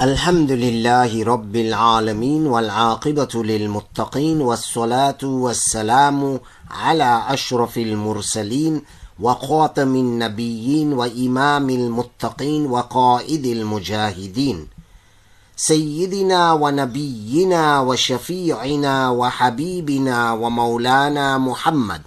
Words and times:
الحمد 0.00 0.52
لله 0.52 1.24
رب 1.24 1.56
العالمين 1.56 2.46
والعاقبة 2.46 3.28
للمتقين 3.34 4.40
والصلاة 4.40 5.18
والسلام 5.24 6.40
على 6.70 7.22
أشرف 7.28 7.78
المرسلين 7.78 8.82
وخاتم 9.20 9.94
النبيين 9.94 10.92
وإمام 10.92 11.70
المتقين 11.70 12.66
وقائد 12.66 13.46
المجاهدين. 13.46 14.68
سيدنا 15.56 16.52
ونبينا 16.52 17.80
وشفيعنا 17.80 19.10
وحبيبنا 19.10 20.32
ومولانا 20.32 21.38
محمد 21.38 22.02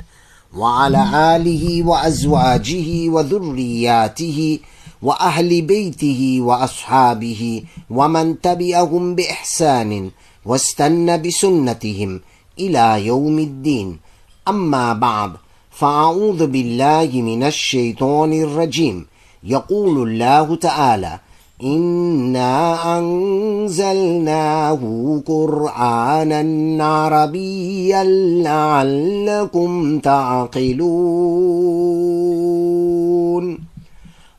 وعلى 0.58 1.36
آله 1.36 1.84
وأزواجه 1.88 3.10
وذرياته 3.10 4.60
وأهل 5.02 5.62
بيته 5.62 6.38
وأصحابه 6.42 7.64
ومن 7.90 8.42
تبعهم 8.42 9.16
بإحسان 9.16 10.12
واستنى 10.46 11.18
بسنتهم 11.18 12.22
إلى 12.60 13.06
يوم 13.06 13.40
الدين. 13.40 14.00
أما 14.48 14.94
بعد 14.94 15.32
فأعوذ 15.72 16.48
بالله 16.48 17.10
من 17.14 17.44
الشيطان 17.44 18.34
الرجيم. 18.34 19.06
يقول 19.44 20.10
الله 20.10 20.56
تعالى 20.56 21.20
إنا 21.64 22.98
أنزلناه 23.00 24.80
قرآنا 25.28 26.84
عربيا 26.86 28.04
لعلكم 28.44 30.00
تعقلون. 30.00 31.40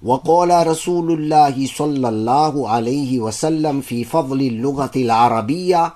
وقال 0.03 0.67
رسول 0.67 1.13
الله 1.13 1.67
صلى 1.67 2.09
الله 2.09 2.69
عليه 2.69 3.21
وسلم 3.21 3.81
في 3.81 4.05
فضل 4.05 4.41
اللغة 4.41 4.91
العربية 4.97 5.93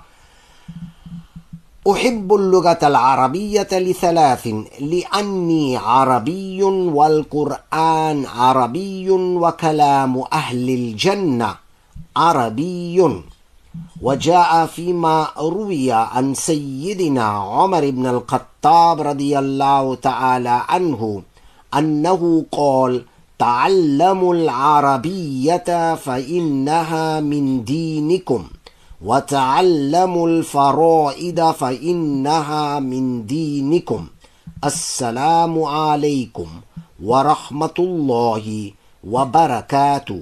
أحب 1.91 2.33
اللغة 2.33 2.79
العربية 2.83 3.67
لثلاث 3.71 4.47
لأني 4.79 5.77
عربي 5.77 6.63
والقرآن 6.63 8.25
عربي 8.25 9.09
وكلام 9.11 10.23
أهل 10.33 10.69
الجنة 10.69 11.55
عربي. 12.15 13.21
وجاء 14.01 14.65
فيما 14.65 15.27
روي 15.37 15.91
عن 15.91 16.33
سيدنا 16.33 17.23
عمر 17.23 17.89
بن 17.89 18.05
الخطاب 18.07 19.01
رضي 19.01 19.39
الله 19.39 19.95
تعالى 19.95 20.61
عنه 20.69 21.21
أنه 21.77 22.45
قال: 22.51 23.05
تعلموا 23.39 24.33
العربية 24.35 25.95
فإنها 25.95 27.19
من 27.19 27.63
دينكم 27.63 28.47
وتعلموا 29.01 30.27
الفرائد 30.27 31.51
فإنها 31.51 32.79
من 32.79 33.25
دينكم. 33.25 34.07
السلام 34.63 35.63
عليكم 35.63 36.47
ورحمة 37.03 37.77
الله 37.79 38.71
وبركاته. 39.03 40.21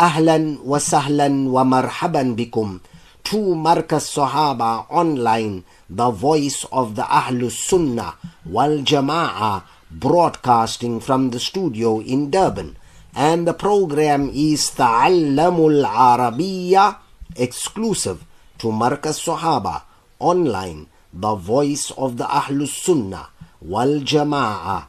أهلا 0.00 0.56
وسهلا 0.64 1.28
ومرحبا 1.48 2.22
بكم. 2.22 2.78
To 3.26 3.58
Markaz 3.58 4.06
Sahaba 4.06 4.86
online 4.88 5.64
the 5.90 6.10
voice 6.10 6.64
of 6.70 6.94
the 6.94 7.04
Sunnah 7.50 8.14
wal 8.46 8.78
Jama'ah. 8.86 9.75
Broadcasting 9.90 11.00
from 11.00 11.30
the 11.30 11.40
studio 11.40 12.00
in 12.00 12.30
Durban. 12.30 12.76
And 13.14 13.46
the 13.46 13.54
program 13.54 14.30
is 14.34 14.70
Ta'allamul 14.70 15.84
Arabiya 15.86 16.98
exclusive 17.34 18.24
to 18.58 18.68
Markaz 18.68 19.24
Sahaba 19.24 19.82
online, 20.18 20.86
the 21.12 21.34
voice 21.34 21.90
of 21.96 22.16
the 22.16 22.24
Ahlus 22.24 22.74
Sunnah 22.76 23.28
wal 23.60 24.00
Jama'ah. 24.00 24.88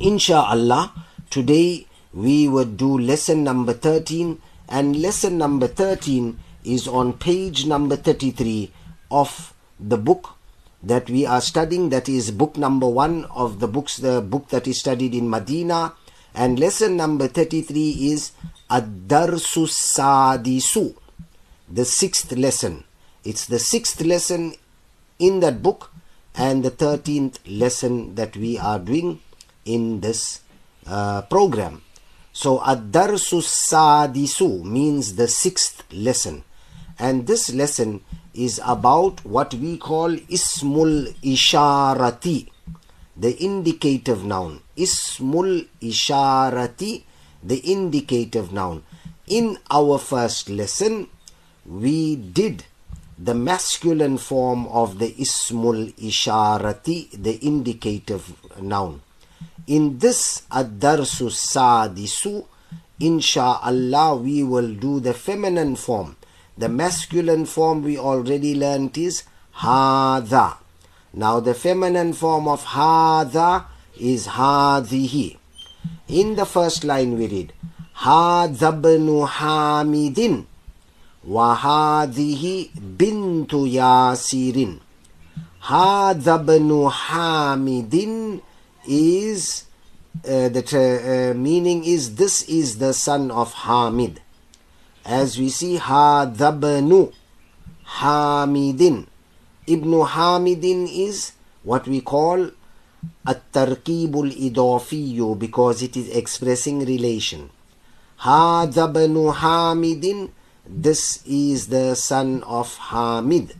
Insha'Allah, 0.00 0.92
today 1.30 1.86
we 2.12 2.48
would 2.48 2.76
do 2.76 2.98
lesson 2.98 3.44
number 3.44 3.72
13 3.72 4.40
and 4.68 5.00
lesson 5.00 5.38
number 5.38 5.66
13 5.66 6.38
is 6.64 6.86
on 6.86 7.12
page 7.12 7.66
number 7.66 7.96
33 7.96 8.70
of 9.10 9.54
the 9.80 9.96
book 9.96 10.37
that 10.82 11.10
we 11.10 11.26
are 11.26 11.40
studying 11.40 11.88
that 11.90 12.08
is 12.08 12.30
book 12.30 12.56
number 12.56 12.86
one 12.86 13.24
of 13.26 13.60
the 13.60 13.68
books 13.68 13.96
the 13.96 14.20
book 14.20 14.48
that 14.48 14.66
is 14.66 14.78
studied 14.78 15.14
in 15.14 15.28
Medina. 15.28 15.94
And 16.34 16.58
lesson 16.58 16.96
number 16.96 17.26
33 17.26 18.12
is 18.12 18.32
Ad-Darsu 18.70 19.66
Sadisu 19.66 20.94
the 21.70 21.84
sixth 21.84 22.32
lesson. 22.32 22.84
It's 23.24 23.46
the 23.46 23.58
sixth 23.58 24.00
lesson 24.00 24.54
in 25.18 25.40
that 25.40 25.62
book 25.62 25.92
and 26.34 26.64
the 26.64 26.70
13th 26.70 27.38
lesson 27.46 28.14
that 28.14 28.36
we 28.36 28.58
are 28.58 28.78
doing 28.78 29.20
in 29.64 30.00
this 30.00 30.40
uh, 30.86 31.22
program. 31.22 31.82
So 32.32 32.64
Ad-Darsu 32.64 33.42
Sadisu 33.42 34.64
means 34.64 35.16
the 35.16 35.28
sixth 35.28 35.84
lesson. 35.92 36.44
And 36.98 37.26
this 37.26 37.52
lesson 37.52 38.02
is 38.38 38.60
about 38.64 39.24
what 39.24 39.52
we 39.54 39.76
call 39.76 40.10
ismul 40.30 41.06
isharati 41.34 42.48
the 43.16 43.32
indicative 43.44 44.24
noun. 44.24 44.60
Ismul 44.76 45.66
isharati 45.82 47.02
the 47.42 47.72
indicative 47.72 48.52
noun. 48.52 48.84
In 49.26 49.58
our 49.70 49.98
first 49.98 50.48
lesson 50.48 51.08
we 51.66 52.14
did 52.14 52.64
the 53.18 53.34
masculine 53.34 54.18
form 54.18 54.68
of 54.68 55.00
the 55.00 55.10
ismul 55.18 55.92
isharati 55.98 57.10
the 57.20 57.44
indicative 57.44 58.32
noun. 58.62 59.02
In 59.66 59.98
this 59.98 60.42
ad-darsu 60.52 61.26
sadisu 61.28 62.46
inshallah 63.00 64.14
we 64.14 64.44
will 64.44 64.72
do 64.74 65.00
the 65.00 65.12
feminine 65.12 65.74
form 65.74 66.14
the 66.58 66.68
masculine 66.68 67.46
form 67.46 67.82
we 67.82 67.96
already 67.96 68.54
learnt 68.54 68.98
is 68.98 69.22
hadha. 69.58 70.56
Now 71.14 71.40
the 71.40 71.54
feminine 71.54 72.12
form 72.12 72.48
of 72.48 72.64
hadha 72.64 73.66
is 73.98 74.26
hadhihi. 74.26 75.36
In 76.08 76.34
the 76.34 76.44
first 76.44 76.84
line 76.84 77.16
we 77.16 77.28
read 77.28 77.52
hadhabnu 78.02 79.28
hamidin 79.28 80.46
wa 81.24 81.56
hadhihi 81.56 82.70
bintu 82.96 83.62
yasirin. 83.78 84.80
Hadhabnu 85.62 86.90
hamidin 86.90 88.42
is 88.86 89.64
uh, 90.24 90.48
the 90.48 91.32
uh, 91.32 91.38
meaning 91.38 91.84
is 91.84 92.16
this 92.16 92.42
is 92.48 92.78
the 92.78 92.92
son 92.92 93.30
of 93.30 93.52
Hamid 93.52 94.20
as 95.08 95.38
we 95.38 95.48
see 95.48 95.78
hadabnu 95.78 97.10
hamidin. 97.96 99.06
Ibn 99.66 99.92
hamidin 100.04 100.86
is 100.92 101.32
what 101.62 101.88
we 101.88 102.02
call 102.02 102.50
at-tarkibul 103.26 104.30
idafiyu 104.36 105.38
because 105.38 105.82
it 105.82 105.96
is 105.96 106.10
expressing 106.10 106.84
relation. 106.84 107.48
Hadabnu 108.20 109.32
hamidin 109.34 110.30
this 110.68 111.22
is 111.26 111.68
the 111.68 111.94
son 111.94 112.42
of 112.42 112.76
hamid. 112.76 113.54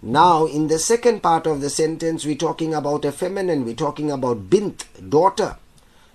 Now 0.00 0.46
in 0.46 0.68
the 0.68 0.78
second 0.78 1.22
part 1.22 1.46
of 1.46 1.60
the 1.60 1.68
sentence 1.68 2.24
we're 2.24 2.34
talking 2.34 2.72
about 2.72 3.04
a 3.04 3.12
feminine 3.12 3.66
we're 3.66 3.74
talking 3.74 4.10
about 4.10 4.48
bint 4.48 4.86
daughter. 5.10 5.56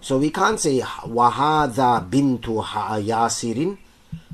So 0.01 0.17
we 0.17 0.31
can't 0.31 0.59
say 0.59 0.79
wahada 0.81 2.09
bintu 2.09 2.63
yasirin 3.06 3.78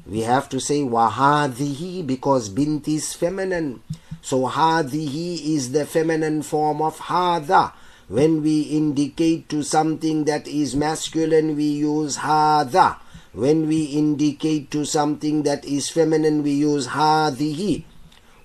we 0.06 0.22
have 0.22 0.50
to 0.50 0.60
say 0.60 0.82
wahadhihi 0.82 2.06
because 2.06 2.50
bint 2.50 2.88
is 2.88 3.14
feminine. 3.14 3.82
So 4.22 4.48
hadhihi 4.48 5.56
is 5.56 5.72
the 5.72 5.86
feminine 5.86 6.44
form 6.44 6.82
of 6.82 6.98
hada. 6.98 7.74
When 8.10 8.42
we 8.42 8.62
indicate 8.62 9.48
to 9.50 9.64
something 9.64 10.26
that 10.26 10.48
is 10.48 10.76
masculine, 10.76 11.56
we 11.56 11.64
use 11.66 12.18
hada. 12.18 12.98
When 13.34 13.68
we 13.68 13.84
indicate 13.86 14.72
to 14.72 14.86
something 14.86 15.44
that 15.44 15.66
is 15.66 15.90
feminine, 15.90 16.44
we 16.44 16.52
use 16.52 16.88
hadhihi. 16.88 17.84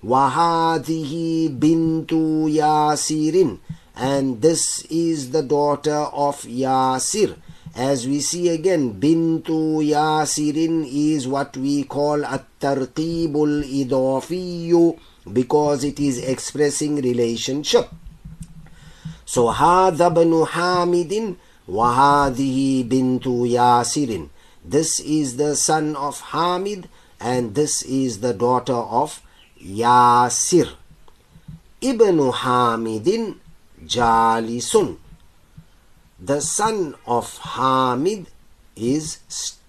Wahadhihi 0.03 1.59
bintu 1.59 2.49
Yasirin. 2.49 3.59
And 3.95 4.41
this 4.41 4.85
is 4.89 5.31
the 5.31 5.43
daughter 5.43 6.07
of 6.11 6.41
Yasir. 6.43 7.35
As 7.78 8.06
we 8.06 8.20
see 8.20 8.48
again, 8.50 9.00
bintu 9.00 9.82
Yasirin 9.82 10.86
is 10.86 11.26
what 11.26 11.56
we 11.56 11.84
call 11.84 12.24
at-tarqibul 12.24 13.64
idafiyu 13.66 14.98
because 15.32 15.82
it 15.82 15.98
is 15.98 16.18
expressing 16.22 16.96
relationship. 17.02 17.88
So 19.26 19.50
هذا 19.50 20.08
بن 20.08 20.46
حامد 20.46 21.34
وهذه 21.68 22.84
بنت 22.88 23.26
ياسر. 23.26 24.28
This 24.64 25.00
is 25.00 25.36
the 25.36 25.56
son 25.56 25.96
of 25.96 26.20
Hamid 26.20 26.88
and 27.20 27.54
this 27.54 27.82
is 27.82 28.20
the 28.20 28.32
daughter 28.32 28.74
of 28.74 29.20
Yasir. 29.60 30.68
Ibn 31.80 32.18
Hamidin 32.32 33.36
Jalisun. 33.84 34.96
The 36.21 36.41
son 36.41 36.95
of 37.07 37.37
Hamid 37.37 38.27
is 38.75 39.19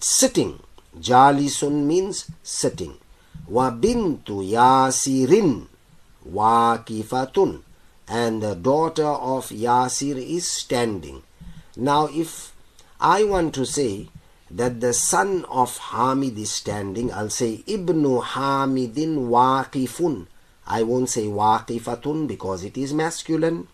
sitting. 0.00 0.58
Jalisun 0.98 1.84
means 1.86 2.28
sitting. 2.42 2.98
Wa 3.46 3.70
bintu 3.70 4.42
Yasirin 4.42 5.66
Wakifatun. 6.28 7.62
And 8.08 8.42
the 8.42 8.56
daughter 8.56 9.06
of 9.06 9.50
Yasir 9.50 10.16
is 10.16 10.48
standing. 10.50 11.22
Now 11.76 12.08
if 12.12 12.52
I 13.00 13.22
want 13.22 13.54
to 13.54 13.64
say 13.64 14.08
that 14.50 14.80
the 14.80 14.92
son 14.92 15.44
of 15.44 15.78
Hamid 15.78 16.36
is 16.36 16.50
standing, 16.50 17.12
I'll 17.12 17.30
say 17.30 17.62
Ibnu 17.68 18.24
Hamidin 18.24 19.28
Waqifun. 19.30 20.26
I 20.66 20.82
won't 20.82 21.08
say 21.10 21.26
Waqifatun 21.26 22.26
because 22.26 22.64
it 22.64 22.76
is 22.76 22.92
masculine. 22.92 23.68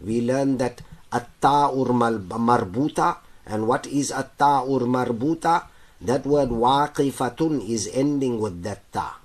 We 0.00 0.20
learn 0.20 0.58
that 0.58 0.82
Atta-ur 1.12 1.92
marbuta. 1.92 3.18
And 3.46 3.68
what 3.68 3.86
is 3.86 4.10
Atta-ur 4.10 4.80
marbuta? 4.86 5.66
That 6.00 6.26
word 6.26 6.48
Waqifatun 6.48 7.68
is 7.68 7.88
ending 7.92 8.40
with 8.40 8.62
that 8.64 8.82
ta. 8.92 9.20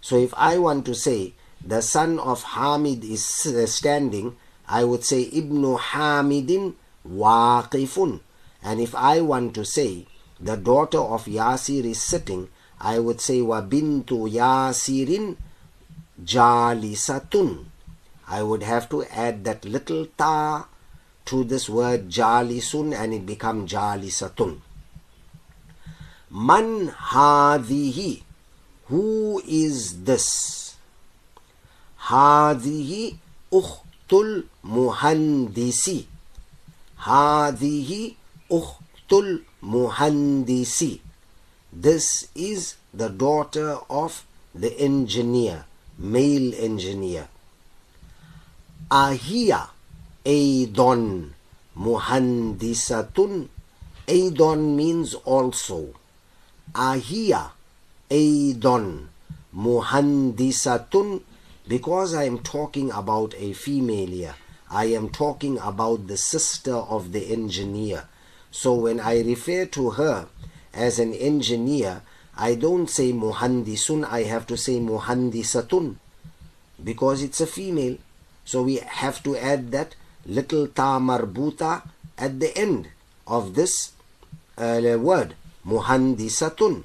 So 0.00 0.16
if 0.16 0.34
I 0.36 0.58
want 0.58 0.84
to 0.86 0.94
say 0.94 1.34
the 1.64 1.80
son 1.82 2.18
of 2.18 2.42
Hamid 2.42 3.04
is 3.04 3.46
uh, 3.46 3.66
standing, 3.66 4.36
I 4.68 4.84
would 4.84 5.04
say 5.04 5.30
Ibnu 5.30 5.78
Hamidin 5.78 6.74
Waqifun. 7.08 8.20
And 8.62 8.80
if 8.80 8.94
I 8.94 9.20
want 9.20 9.54
to 9.54 9.64
say 9.64 10.06
the 10.40 10.56
daughter 10.56 10.98
of 10.98 11.26
Yasir 11.26 11.84
is 11.84 12.02
sitting, 12.02 12.48
I 12.80 12.98
would 12.98 13.20
say 13.20 13.40
wa 13.40 13.62
bintu 13.62 14.28
Yasirin 14.28 15.36
jalisatun. 16.22 17.64
I 18.26 18.42
would 18.42 18.62
have 18.62 18.88
to 18.90 19.04
add 19.04 19.44
that 19.44 19.64
little 19.64 20.06
ta 20.18 20.66
to 21.26 21.44
this 21.44 21.68
word 21.68 22.08
jalisun 22.08 22.94
and 22.94 23.14
it 23.14 23.26
become 23.26 23.66
jalisatun. 23.66 24.60
Man 26.30 26.88
hadihi. 26.88 28.22
Who 28.86 29.40
is 29.46 30.04
this? 30.04 30.76
Hadihi 32.08 33.16
ukhtul 33.50 34.44
muhandisi. 34.64 36.06
Hadihi 37.00 38.16
Ukhtul 38.50 39.42
Muhandisi. 39.62 41.00
This 41.72 42.28
is 42.34 42.76
the 42.92 43.08
daughter 43.08 43.78
of 43.90 44.24
the 44.54 44.78
engineer, 44.78 45.64
male 45.98 46.54
engineer. 46.54 47.28
Ahia 48.90 49.68
Aidon 50.24 51.34
Muhandisatun. 51.76 53.48
Aidon 54.08 54.76
means 54.76 55.14
also. 55.14 55.94
Ahia 56.72 57.50
Aidon 58.10 59.08
Muhandisatun. 59.54 61.22
Because 61.66 62.14
I 62.14 62.24
am 62.24 62.40
talking 62.40 62.90
about 62.90 63.34
a 63.38 63.54
female 63.54 64.08
here, 64.08 64.34
I 64.70 64.86
am 64.86 65.08
talking 65.08 65.58
about 65.58 66.08
the 66.08 66.18
sister 66.18 66.74
of 66.74 67.12
the 67.12 67.32
engineer. 67.32 68.04
So 68.50 68.74
when 68.74 69.00
I 69.00 69.22
refer 69.22 69.64
to 69.66 69.90
her 69.90 70.26
as 70.74 70.98
an 70.98 71.14
engineer, 71.14 72.02
I 72.36 72.54
don't 72.54 72.90
say 72.90 73.12
muhandisun, 73.12 74.04
I 74.04 74.24
have 74.24 74.46
to 74.48 74.58
say 74.58 74.78
muhandisatun 74.78 75.96
because 76.82 77.22
it's 77.22 77.40
a 77.40 77.46
female. 77.46 77.96
So 78.44 78.62
we 78.62 78.76
have 78.76 79.22
to 79.22 79.36
add 79.36 79.70
that 79.70 79.94
little 80.26 80.68
ta 80.68 80.98
marbuta 80.98 81.82
at 82.18 82.40
the 82.40 82.56
end 82.56 82.88
of 83.26 83.54
this 83.54 83.92
uh, 84.58 84.80
word 84.98 85.34
muhandisatun. 85.66 86.84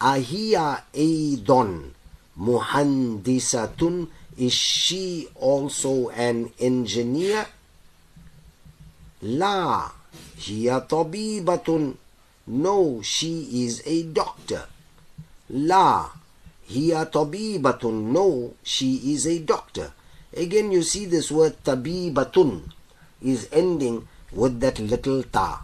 Ahiya 0.00 0.82
aidon 0.94 1.92
muhandisatun 2.38 4.08
is 4.40 4.54
she 4.54 5.28
also 5.36 6.08
an 6.10 6.50
engineer? 6.58 7.46
La 9.22 9.92
hiya 10.38 10.80
tabibatun. 10.88 11.96
No 12.46 13.02
she 13.02 13.64
is 13.64 13.82
a 13.84 14.02
doctor. 14.04 14.64
La 15.50 16.08
hiya 16.64 17.04
tabibatun. 17.12 18.08
No 18.16 18.54
she 18.62 19.12
is 19.12 19.26
a 19.26 19.38
doctor. 19.40 19.92
Again 20.36 20.70
you 20.70 20.82
see 20.82 21.06
this 21.06 21.30
word 21.30 21.56
tabibatun 21.64 22.70
is 23.20 23.48
ending 23.52 24.06
with 24.32 24.60
that 24.60 24.78
little 24.78 25.24
ta. 25.24 25.62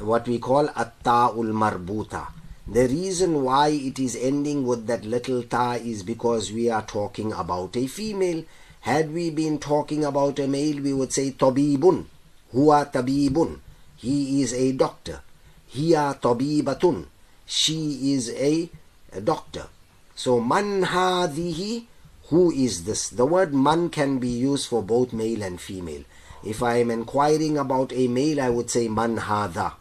What 0.00 0.26
we 0.26 0.38
call 0.38 0.70
at-ta'ul 0.70 1.52
marbuta. 1.52 2.28
The 2.66 2.88
reason 2.88 3.44
why 3.44 3.68
it 3.68 3.98
is 3.98 4.16
ending 4.16 4.66
with 4.66 4.86
that 4.86 5.04
little 5.04 5.42
ta 5.42 5.72
is 5.72 6.02
because 6.02 6.50
we 6.50 6.70
are 6.70 6.82
talking 6.82 7.32
about 7.32 7.76
a 7.76 7.86
female. 7.86 8.44
Had 8.80 9.12
we 9.12 9.30
been 9.30 9.58
talking 9.58 10.04
about 10.04 10.38
a 10.38 10.48
male, 10.48 10.80
we 10.80 10.92
would 10.92 11.12
say 11.12 11.32
tabibun. 11.32 12.06
Huwa 12.54 12.90
tabibun. 12.90 13.58
He 13.96 14.42
is 14.42 14.54
a 14.54 14.72
doctor. 14.72 15.20
Hiya 15.68 16.18
tabibatun. 16.22 17.04
She 17.44 18.14
is 18.14 18.30
a, 18.30 18.70
a 19.12 19.20
doctor. 19.20 19.66
So 20.14 20.40
man 20.40 20.82
hadihi. 20.84 21.84
Who 22.32 22.50
is 22.50 22.84
this? 22.84 23.10
The 23.10 23.26
word 23.26 23.52
man 23.52 23.90
can 23.90 24.18
be 24.18 24.30
used 24.30 24.66
for 24.66 24.82
both 24.82 25.12
male 25.12 25.42
and 25.42 25.60
female. 25.60 26.04
If 26.42 26.62
I 26.62 26.76
am 26.76 26.90
inquiring 26.90 27.58
about 27.58 27.92
a 27.92 28.08
male, 28.08 28.40
I 28.40 28.48
would 28.48 28.70
say 28.70 28.88
man 28.88 29.18
hadha. 29.18 29.74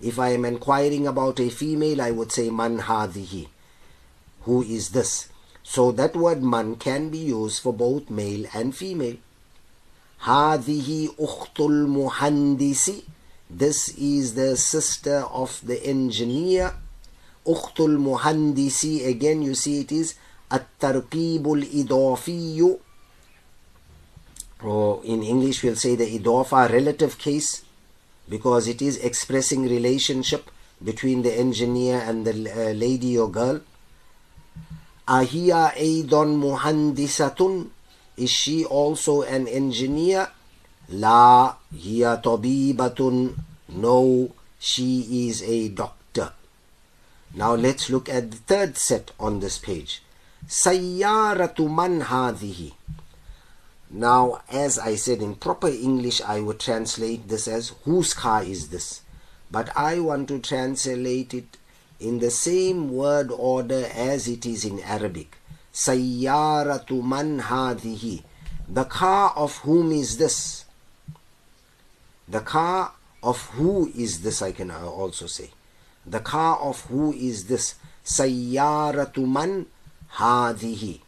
If 0.00 0.18
I 0.18 0.30
am 0.30 0.46
inquiring 0.46 1.06
about 1.06 1.38
a 1.38 1.50
female, 1.50 2.00
I 2.00 2.10
would 2.10 2.32
say 2.32 2.48
man 2.48 2.78
hadhihi. 2.78 3.48
Who 4.44 4.62
is 4.62 4.92
this? 4.92 5.28
So 5.62 5.92
that 5.92 6.16
word 6.16 6.42
man 6.42 6.76
can 6.76 7.10
be 7.10 7.18
used 7.18 7.62
for 7.62 7.74
both 7.74 8.08
male 8.08 8.46
and 8.54 8.74
female. 8.74 9.18
Hadihi 10.22 11.14
ukhtul 11.16 11.84
muhandisi. 11.92 13.04
This 13.50 13.90
is 13.98 14.32
the 14.32 14.56
sister 14.56 15.26
of 15.28 15.60
the 15.62 15.84
engineer. 15.84 16.72
Ukhtul 17.46 17.98
muhandisi. 18.00 19.06
Again, 19.06 19.42
you 19.42 19.54
see 19.54 19.80
it 19.80 19.92
is 19.92 20.14
التركيب 20.53 21.53
الإضافي 21.53 22.77
or 24.63 25.01
in 25.03 25.21
English 25.23 25.63
we'll 25.63 25.75
say 25.75 25.95
the 25.95 26.19
idafa 26.19 26.71
relative 26.71 27.17
case 27.17 27.63
because 28.29 28.67
it 28.67 28.81
is 28.81 28.97
expressing 28.97 29.63
relationship 29.63 30.49
between 30.83 31.21
the 31.21 31.33
engineer 31.33 32.01
and 32.05 32.25
the 32.25 32.33
uh, 32.51 32.73
lady 32.73 33.17
or 33.17 33.29
girl 33.29 33.61
أهي 35.09 35.53
أيضا 35.77 36.23
مهندسة 36.25 37.65
Is 38.17 38.31
she 38.31 38.65
also 38.65 39.21
an 39.21 39.47
engineer? 39.47 40.27
La 40.89 41.53
hiya 41.71 42.17
tabibatun. 42.17 43.35
No, 43.69 44.31
she 44.57 45.27
is 45.29 45.43
a 45.43 45.69
doctor. 45.69 46.33
Now 47.35 47.53
let's 47.53 47.91
look 47.91 48.09
at 48.09 48.31
the 48.31 48.37
third 48.37 48.75
set 48.75 49.11
on 49.19 49.39
this 49.39 49.59
page. 49.59 50.01
Sayyaratu 50.48 51.70
man 51.70 52.02
hadhihi. 52.02 52.72
Now, 53.90 54.40
as 54.50 54.78
I 54.78 54.96
said 54.96 55.20
in 55.20 55.34
proper 55.36 55.68
English, 55.68 56.20
I 56.22 56.40
would 56.40 56.58
translate 56.58 57.28
this 57.28 57.46
as 57.46 57.74
whose 57.84 58.14
car 58.14 58.42
is 58.42 58.68
this? 58.68 59.02
But 59.50 59.70
I 59.76 60.00
want 60.00 60.28
to 60.28 60.38
translate 60.38 61.34
it 61.34 61.58
in 62.00 62.18
the 62.18 62.30
same 62.30 62.92
word 62.92 63.30
order 63.30 63.86
as 63.94 64.26
it 64.26 64.46
is 64.46 64.64
in 64.64 64.80
Arabic. 64.80 65.36
Sayyaratu 65.72 67.02
man 67.02 67.40
hadhihi. 67.40 68.22
The 68.68 68.84
car 68.84 69.32
of 69.36 69.58
whom 69.58 69.92
is 69.92 70.16
this? 70.16 70.64
The 72.28 72.40
car 72.40 72.92
of 73.22 73.46
who 73.50 73.92
is 73.94 74.22
this, 74.22 74.42
I 74.42 74.52
can 74.52 74.70
also 74.70 75.26
say. 75.26 75.50
The 76.06 76.20
car 76.20 76.58
of 76.58 76.80
who 76.86 77.12
is 77.12 77.46
this? 77.46 77.74
Sayyaratu 78.04 79.28
man 79.28 79.66
hadhihi. 80.16 81.00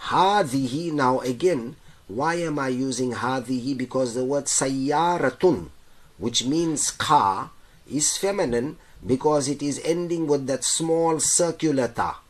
Hadhihi, 0.00 0.92
now 0.92 1.20
again, 1.20 1.76
why 2.08 2.34
am 2.34 2.58
I 2.58 2.68
using 2.68 3.12
hadhihi? 3.12 3.76
Because 3.76 4.14
the 4.14 4.24
word 4.24 4.44
sayyaratun, 4.46 5.68
which 6.18 6.44
means 6.44 6.90
car, 6.90 7.50
is 7.90 8.16
feminine 8.16 8.76
because 9.06 9.48
it 9.48 9.62
is 9.62 9.80
ending 9.84 10.26
with 10.26 10.46
that 10.46 10.64
small 10.64 11.20
circular 11.20 11.88
ta. 11.88 12.20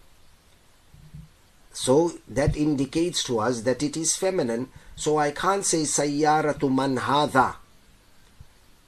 So 1.73 2.19
that 2.29 2.57
indicates 2.57 3.23
to 3.25 3.41
us 3.41 3.63
that 3.63 3.83
it 3.83 3.97
is 3.97 4.17
feminine. 4.17 4.69
So 4.97 5.19
I 5.19 5.31
can't 5.31 5.65
say 5.65 5.83
sayyaratu 5.83 6.73
man 6.73 6.99
hadha. 6.99 7.57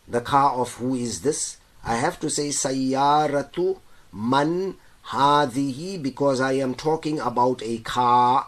The 0.08 0.20
car 0.20 0.52
of 0.52 0.74
who 0.74 0.94
is 0.94 1.22
this? 1.22 1.56
I 1.84 1.96
have 1.96 2.20
to 2.20 2.28
say 2.28 2.48
sayyaratu 2.48 3.78
man 4.12 4.76
Hadihi 5.08 6.02
because 6.02 6.40
I 6.40 6.52
am 6.52 6.74
talking 6.74 7.20
about 7.20 7.62
a 7.62 7.78
car 7.78 8.46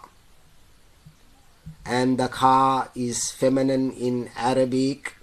and 1.84 2.18
the 2.18 2.28
car 2.28 2.90
is 2.94 3.30
feminine 3.30 3.92
in 3.92 4.30
Arabic. 4.36 5.14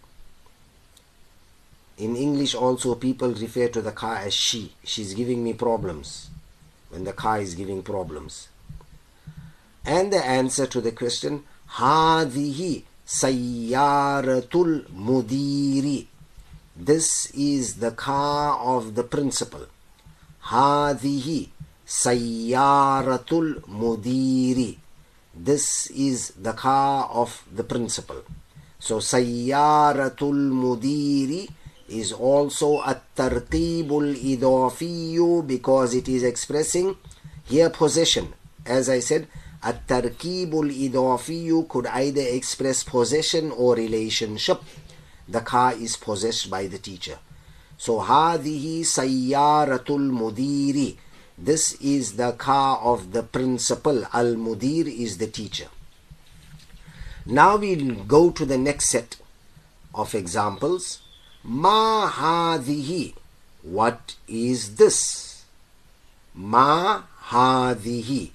In 1.98 2.16
English 2.16 2.54
also 2.54 2.96
people 2.96 3.34
refer 3.34 3.68
to 3.70 3.82
the 3.82 3.92
car 3.92 4.18
as 4.18 4.34
she. 4.34 4.74
She's 4.84 5.14
giving 5.14 5.44
me 5.44 5.54
problems 5.54 6.30
when 6.90 7.04
the 7.04 7.14
car 7.14 7.40
is 7.40 7.56
giving 7.56 7.82
problems. 7.82 8.50
And 9.86 10.14
the 10.14 10.24
answer 10.24 10.68
to 10.68 10.82
the 10.82 10.92
question 10.92 11.44
Hadihi 11.72 12.84
Sayyaratul 13.08 14.90
Mudiri. 14.92 16.08
This 16.76 17.32
is 17.32 17.76
the 17.76 17.92
car 17.92 18.60
of 18.60 18.96
the 18.96 19.04
principal. 19.04 19.68
هذه 20.49 21.47
سيارة 21.87 23.27
المدير. 23.33 24.77
This 25.35 25.91
is 25.91 26.33
the 26.43 26.53
car 26.53 27.09
of 27.13 27.45
the 27.55 27.65
principal. 27.65 28.23
So 28.79 29.01
سيارة 29.01 30.17
المدير 30.23 31.49
is 31.89 32.13
also 32.13 32.83
الترتيب 32.83 33.93
الإضافي 33.93 35.47
because 35.47 35.95
it 35.95 36.09
is 36.09 36.23
expressing 36.23 36.97
here 37.45 37.71
possession. 37.71 38.35
As 38.65 38.89
I 38.89 39.01
said, 39.01 39.27
التركيب 39.65 40.55
الإضافي 40.55 41.69
could 41.69 41.87
either 41.87 42.23
express 42.23 42.83
possession 42.83 43.53
or 43.53 43.75
relationship. 43.75 44.63
The 45.29 45.41
car 45.41 45.75
is 45.75 45.97
possessed 45.97 46.51
by 46.51 46.67
the 46.67 46.79
teacher. 46.79 47.19
So 47.82 47.98
hadihi 47.98 48.86
sayyaratul 48.86 50.14
mudiri. 50.14 50.98
This 51.36 51.74
is 51.82 52.14
the 52.14 52.34
car 52.34 52.78
of 52.78 53.12
the 53.12 53.24
principal. 53.24 54.06
Al 54.14 54.36
mudir 54.36 54.86
is 54.86 55.18
the 55.18 55.26
teacher. 55.26 55.66
Now 57.26 57.58
we'll 57.58 57.96
go 58.06 58.30
to 58.30 58.46
the 58.46 58.60
next 58.60 58.90
set 58.90 59.18
of 59.96 60.14
examples. 60.14 61.02
Ma 61.44 62.08
hadihi. 62.08 63.16
What 63.64 64.14
is 64.28 64.76
this? 64.76 65.44
Ma 66.36 67.02
hadihi. 67.34 68.30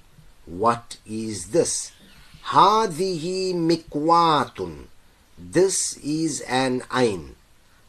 What 0.45 0.97
is 1.05 1.51
this? 1.55 1.93
Hadihi 2.51 3.55
mikwatun. 3.55 4.87
This 5.39 5.95
is 6.03 6.41
an 6.41 6.81
ayn. 6.91 7.35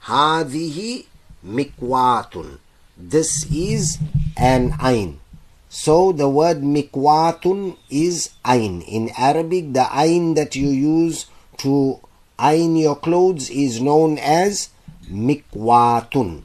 Hadihi 0.05 1.07
mikwatun. 1.45 2.59
This 2.97 3.47
is 3.53 3.99
an 4.37 4.75
ain. 4.83 5.21
So 5.69 6.13
the 6.13 6.29
word 6.29 6.63
mikwatun 6.63 7.77
is 7.91 8.31
ain. 8.47 8.83
In 8.83 9.11
Arabic, 9.17 9.73
the 9.73 9.87
ain 9.93 10.35
that 10.35 10.57
you 10.57 10.69
use 10.69 11.27
to 11.59 12.01
iron 12.39 12.77
your 12.77 12.97
clothes 12.97 13.51
is 13.51 13.81
known 13.81 14.19
as 14.19 14.71
mikwatun. 15.11 16.43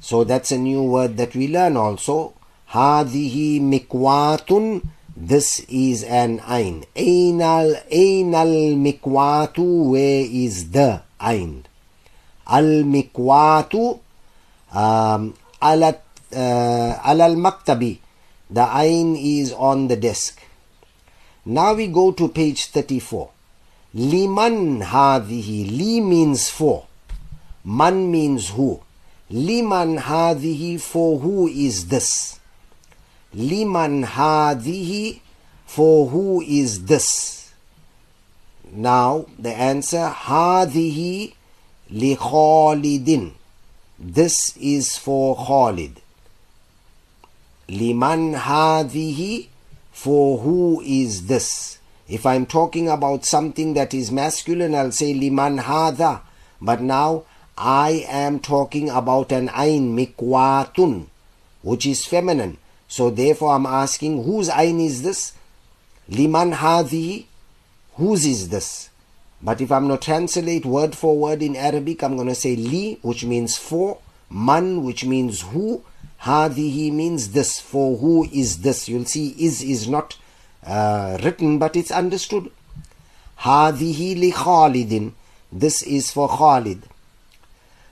So 0.00 0.24
that's 0.24 0.52
a 0.52 0.58
new 0.58 0.82
word 0.82 1.16
that 1.16 1.34
we 1.34 1.48
learn 1.48 1.76
also. 1.76 2.34
Hadihi 2.70 3.60
mikwatun. 3.60 4.82
This 5.16 5.60
is 5.68 6.04
an 6.04 6.40
ain. 6.48 6.84
Ainal 6.94 7.82
ainal 7.90 8.76
mikwatu. 8.76 9.90
Where 9.90 10.24
is 10.30 10.70
the 10.70 11.02
ain? 11.20 11.64
Al 12.46 12.84
mikwatu. 12.84 13.98
Um, 14.72 15.34
ala 15.62 15.96
uh, 16.32 16.92
al 17.02 17.36
maktabi. 17.36 17.98
The 18.50 18.66
ain 18.76 19.16
is 19.16 19.52
on 19.52 19.88
the 19.88 19.96
desk. 19.96 20.40
Now 21.44 21.74
we 21.74 21.86
go 21.88 22.12
to 22.12 22.28
page 22.28 22.66
34. 22.66 23.30
Liman 23.94 24.82
hadihi. 24.82 25.70
Li 25.76 26.00
means 26.00 26.50
for. 26.50 26.86
Man 27.64 28.10
means 28.10 28.50
who. 28.50 28.80
Liman 29.30 29.98
hadihi 29.98 30.80
for 30.80 31.18
who 31.18 31.48
is 31.48 31.88
this? 31.88 32.40
Liman 33.34 34.04
hadihi 34.04 35.20
for 35.66 36.08
who 36.08 36.40
is 36.40 36.84
this? 36.86 37.52
Now 38.72 39.26
the 39.38 39.50
answer 39.52 40.08
hadihi 40.08 41.34
li 41.90 42.16
Khalidin. 42.16 43.37
This 44.00 44.56
is 44.56 44.96
for 44.96 45.34
Khalid. 45.34 46.00
Liman 47.68 48.34
hadihi 48.34 49.48
for 49.90 50.38
who 50.38 50.80
is 50.82 51.26
this? 51.26 51.78
If 52.08 52.24
I'm 52.24 52.46
talking 52.46 52.88
about 52.88 53.24
something 53.24 53.74
that 53.74 53.92
is 53.92 54.12
masculine, 54.12 54.76
I'll 54.76 54.92
say 54.92 55.12
liman 55.12 55.58
hada. 55.58 56.20
But 56.60 56.80
now 56.80 57.24
I 57.56 58.06
am 58.08 58.38
talking 58.38 58.88
about 58.88 59.32
an 59.32 59.50
ain 59.56 59.96
mikwatun, 59.96 61.06
which 61.62 61.84
is 61.84 62.06
feminine. 62.06 62.58
So 62.86 63.10
therefore 63.10 63.56
I'm 63.56 63.66
asking 63.66 64.22
whose 64.22 64.48
ain 64.48 64.78
is 64.78 65.02
this? 65.02 65.32
Liman 66.08 66.52
hadi, 66.52 67.26
whose 67.94 68.24
is 68.24 68.48
this? 68.48 68.90
But 69.40 69.60
if 69.60 69.70
I'm 69.70 69.86
going 69.86 69.98
to 69.98 70.04
translate 70.04 70.66
word 70.66 70.96
for 70.96 71.16
word 71.16 71.42
in 71.42 71.54
Arabic, 71.54 72.02
I'm 72.02 72.16
going 72.16 72.28
to 72.28 72.34
say 72.34 72.56
li, 72.56 72.98
which 73.02 73.24
means 73.24 73.56
for, 73.56 73.98
man, 74.28 74.82
which 74.82 75.04
means 75.04 75.42
who, 75.42 75.84
hadihi 76.22 76.92
means 76.92 77.30
this, 77.30 77.60
for 77.60 77.98
who 77.98 78.28
is 78.32 78.62
this? 78.62 78.88
You'll 78.88 79.04
see 79.04 79.28
is 79.38 79.62
is 79.62 79.88
not 79.88 80.16
uh, 80.66 81.18
written, 81.22 81.58
but 81.58 81.76
it's 81.76 81.92
understood. 81.92 82.50
Hadihi 83.40 84.18
li 84.18 84.32
Khalidin. 84.32 85.12
This 85.52 85.82
is 85.82 86.10
for 86.10 86.28
Khalid. 86.28 86.82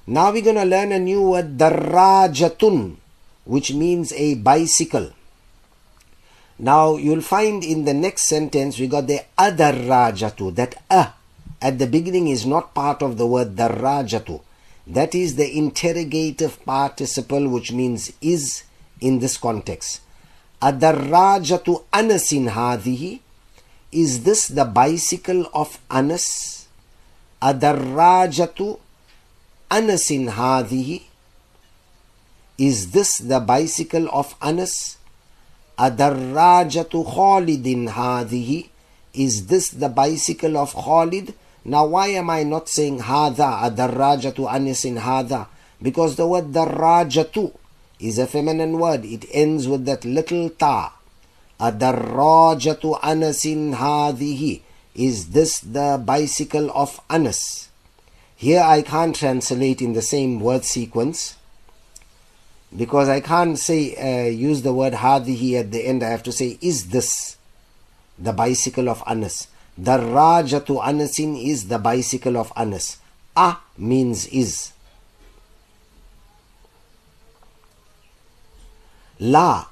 Now 0.09 0.33
we're 0.33 0.43
going 0.43 0.57
to 0.57 0.65
learn 0.65 0.93
a 0.93 0.99
new 0.99 1.23
word, 1.31 1.59
darajatun, 1.59 2.97
which 3.45 3.73
means 3.73 4.12
a 4.12 4.35
bicycle. 4.35 5.12
Now 6.59 6.97
you'll 6.97 7.23
find 7.23 7.62
in 7.62 7.85
the 7.85 7.95
next 7.95 8.25
sentence 8.25 8.79
we 8.79 8.88
got 8.88 9.07
the 9.07 9.21
adarajatu. 9.38 10.55
That 10.55 10.83
a 10.91 11.12
at 11.60 11.78
the 11.78 11.86
beginning 11.86 12.28
is 12.28 12.44
not 12.46 12.75
part 12.75 13.02
of 13.02 13.16
the 13.16 13.26
word 13.26 13.56
darajatu. 13.56 14.40
That 14.86 15.14
is 15.14 15.36
the 15.36 15.56
interrogative 15.56 16.64
participle 16.64 17.48
which 17.48 17.72
means 17.72 18.12
is 18.20 18.64
in 19.00 19.18
this 19.18 19.36
context. 19.36 20.00
Adarajatu 20.62 21.84
anasin 21.92 22.50
hadihi. 22.50 23.20
Is 23.92 24.25
this 24.25 24.48
the 24.48 24.64
bicycle 24.64 25.46
of 25.52 25.78
Anas? 25.90 26.68
Adarajatu 27.42 28.78
anasin 29.70 30.30
hadihi. 30.30 31.02
Is 32.58 32.92
this 32.92 33.18
the 33.18 33.40
bicycle 33.40 34.08
of 34.10 34.34
Anas? 34.40 34.98
Adarrajatu 35.78 37.04
Khalidin 37.04 37.90
hadihi. 37.90 38.68
Is 39.12 39.46
this 39.46 39.70
the 39.70 39.88
bicycle 39.88 40.56
of 40.56 40.75
Khalid? 40.75 41.34
Now 41.68 41.85
why 41.85 42.06
am 42.14 42.30
I 42.30 42.44
not 42.44 42.68
saying 42.68 43.00
hada 43.00 43.58
adarrajatu 43.66 44.49
anisin 44.49 45.00
hada? 45.00 45.49
Because 45.82 46.14
the 46.14 46.25
word 46.25 46.52
darrajatu 46.52 47.52
is 47.99 48.20
a 48.20 48.26
feminine 48.28 48.78
word. 48.78 49.04
It 49.04 49.25
ends 49.32 49.66
with 49.66 49.85
that 49.87 50.04
little 50.04 50.49
ta. 50.50 50.92
Adarrajatu 51.58 53.00
anasin 53.00 53.75
hadihi. 53.75 54.62
Is 54.94 55.30
this 55.30 55.58
the 55.58 56.00
bicycle 56.06 56.70
of 56.70 57.00
Anas? 57.11 57.68
Here 58.37 58.62
I 58.62 58.82
can't 58.82 59.16
translate 59.16 59.82
in 59.82 59.92
the 59.92 60.02
same 60.02 60.38
word 60.38 60.64
sequence 60.64 61.35
because 62.76 63.08
I 63.08 63.18
can't 63.18 63.58
say 63.58 63.96
uh, 63.96 64.30
use 64.30 64.62
the 64.62 64.73
word 64.73 64.92
hadihi 64.92 65.58
at 65.58 65.73
the 65.73 65.85
end. 65.85 66.04
I 66.04 66.11
have 66.11 66.23
to 66.23 66.32
say 66.32 66.58
is 66.61 66.90
this 66.90 67.37
the 68.16 68.32
bicycle 68.32 68.88
of 68.88 69.02
Anas? 69.04 69.49
Darajatu 69.78 70.80
Anasin 70.80 71.37
is 71.37 71.68
the 71.68 71.78
bicycle 71.78 72.37
of 72.38 72.52
Anas. 72.56 72.97
A 73.37 73.56
means 73.76 74.26
is. 74.28 74.73
La 79.21 79.66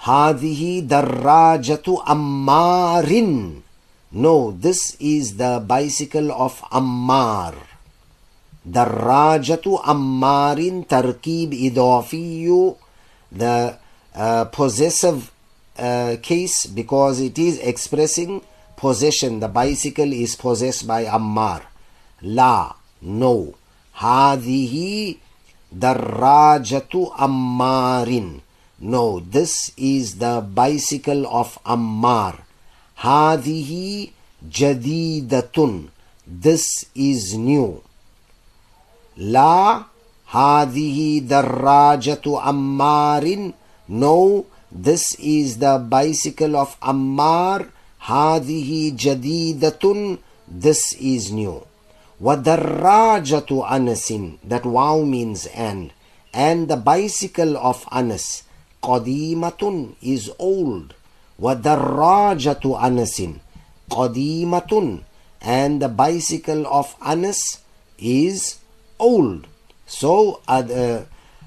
Hadihi 0.00 0.88
Darajatu 0.88 2.02
Ammarin. 2.04 3.62
No, 4.12 4.52
this 4.52 4.96
is 5.00 5.36
the 5.36 5.62
bicycle 5.66 6.32
of 6.32 6.60
Ammar. 6.72 7.54
Darajatu 8.68 9.82
Ammarin 9.84 10.86
Tarkib 10.86 11.52
Idafiyu. 11.52 12.76
The 13.30 13.78
uh, 14.14 14.44
possessive 14.46 15.30
uh, 15.78 16.16
case 16.22 16.66
because 16.66 17.20
it 17.20 17.38
is 17.38 17.58
expressing 17.58 18.42
possession. 18.82 19.38
The 19.38 19.46
bicycle 19.46 20.12
is 20.12 20.34
possessed 20.34 20.86
by 20.90 21.04
Ammar. 21.06 21.62
La, 22.22 22.74
no. 23.00 23.54
Hadihi 24.02 25.18
darrajatu 25.70 27.14
Ammarin. 27.14 28.42
No, 28.80 29.20
this 29.20 29.70
is 29.76 30.18
the 30.18 30.42
bicycle 30.42 31.22
of 31.30 31.54
Ammar. 31.62 32.42
Hadihi 32.98 34.10
jadidatun. 34.42 35.90
This 36.26 36.66
is 36.96 37.38
new. 37.38 37.82
La 39.16 39.84
hadihi 40.34 41.22
darrajatu 41.28 42.42
Ammarin. 42.42 43.54
No, 43.86 44.46
this 44.72 45.14
is 45.20 45.58
the 45.58 45.78
bicycle 45.78 46.56
of 46.56 46.74
Ammar. 46.80 47.70
هذه 48.01 48.91
جديدة. 48.95 50.17
This 50.47 50.93
is 50.93 51.31
new. 51.31 51.63
وَدَرَّاجَةُ 52.21 53.49
أَنَسٍ 53.69 54.37
That 54.43 54.65
wow 54.65 55.01
means 55.03 55.45
and. 55.47 55.91
And 56.33 56.67
the 56.67 56.77
bicycle 56.77 57.57
of 57.57 57.85
Anas, 57.91 58.43
قَدِيمَةٌ 58.81 59.95
is 60.01 60.31
old. 60.39 60.93
وَدَرَّاجَةُ 61.39 62.63
أَنَسٍ 62.63 63.39
قَدِيمَةٌ 63.91 65.03
And 65.41 65.81
the 65.81 65.89
bicycle 65.89 66.65
of 66.67 66.95
Anas 67.01 67.59
is 67.99 68.57
old. 68.99 69.47
So, 69.85 70.41
uh, 70.47 71.03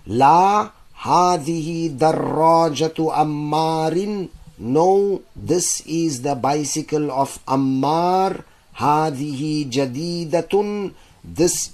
لا 0.06 0.70
هذه 1.02 1.88
دراجة 1.88 3.20
أمار 3.22 4.26
No, 4.58 5.22
this 5.34 5.80
is 5.86 6.22
the 6.22 6.34
bicycle 6.34 7.10
of 7.10 7.38
Ammar. 7.46 8.44
هذه 8.76 9.64
جديدة 9.70 10.92
This 11.24 11.70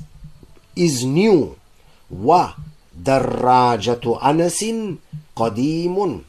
is 0.77 1.05
new. 1.05 1.57
ودراجة 2.11 2.61
أنس 4.23 4.65
قديم 5.37 6.25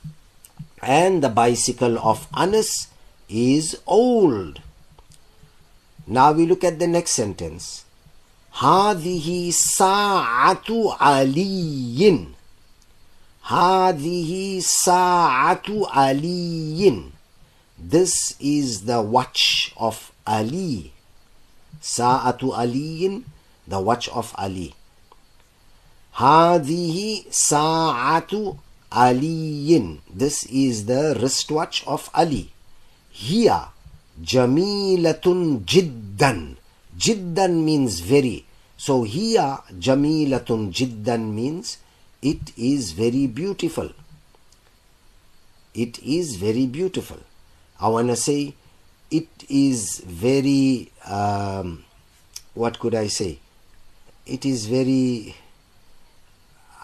And 0.82 1.24
the 1.24 1.30
bicycle 1.30 1.98
of 2.00 2.28
Anas 2.34 2.88
is 3.30 3.78
old. 3.88 4.62
Now 6.06 6.32
we 6.32 6.46
look 6.46 6.64
at 6.64 6.80
the 6.80 6.88
next 6.88 7.12
sentence. 7.12 7.84
هذه 8.60 9.52
ساعة 9.52 10.98
علي 11.00 12.28
هذه 13.48 14.60
ساعة 14.60 15.68
علي 15.70 17.04
This 17.80 18.36
is 18.42 18.86
the 18.86 19.02
watch 19.02 19.72
of 19.78 20.12
Ali. 20.26 20.92
Sa'atu 21.80 22.52
Aliyin, 22.52 23.24
the 23.68 23.80
watch 23.80 24.10
of 24.10 24.34
Ali. 24.36 24.74
هذه 26.18 27.24
ساعة 27.30 28.58
علي 28.92 30.00
This 30.12 30.44
is 30.46 30.86
the 30.86 31.16
wristwatch 31.22 31.86
of 31.86 32.10
Ali. 32.14 32.52
Here, 33.12 33.70
جميلة 34.22 35.62
جدا. 35.66 36.56
Jiddan 36.98 37.64
means 37.64 38.00
very. 38.02 38.46
So 38.76 39.04
here, 39.04 39.60
جميلة 39.72 40.72
جدا 40.74 41.18
means 41.18 41.78
it 42.23 42.53
is 42.57 42.93
very 42.93 43.27
beautiful. 43.27 43.91
It 45.75 45.99
is 46.03 46.37
very 46.37 46.67
beautiful. 46.67 47.19
I 47.81 47.89
want 47.89 48.09
to 48.09 48.17
say 48.17 48.55
it 49.11 49.29
is 49.49 49.99
very, 50.07 50.93
um, 51.05 51.85
what 52.55 52.79
could 52.79 52.95
I 52.95 53.09
say? 53.09 53.41
It 54.25 54.47
is 54.47 54.67
very, 54.67 55.35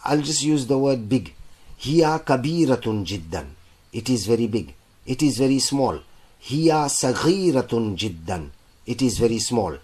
I'll 0.04 0.20
just 0.22 0.42
use 0.42 0.66
the 0.66 0.76
word 0.76 1.08
big. 1.08 1.34
Hiya 1.76 2.20
kabiratun 2.24 3.04
jiddan. 3.06 3.46
It 3.92 4.10
is 4.10 4.26
very 4.26 4.48
big. 4.48 4.74
It 5.06 5.22
is 5.22 5.38
very 5.38 5.60
small. 5.60 6.00
Hiya 6.40 6.86
saghiratun 6.88 7.96
jiddan. 7.96 8.50
It 8.86 9.02
is 9.02 9.18
very 9.18 9.38
small. 9.38 9.78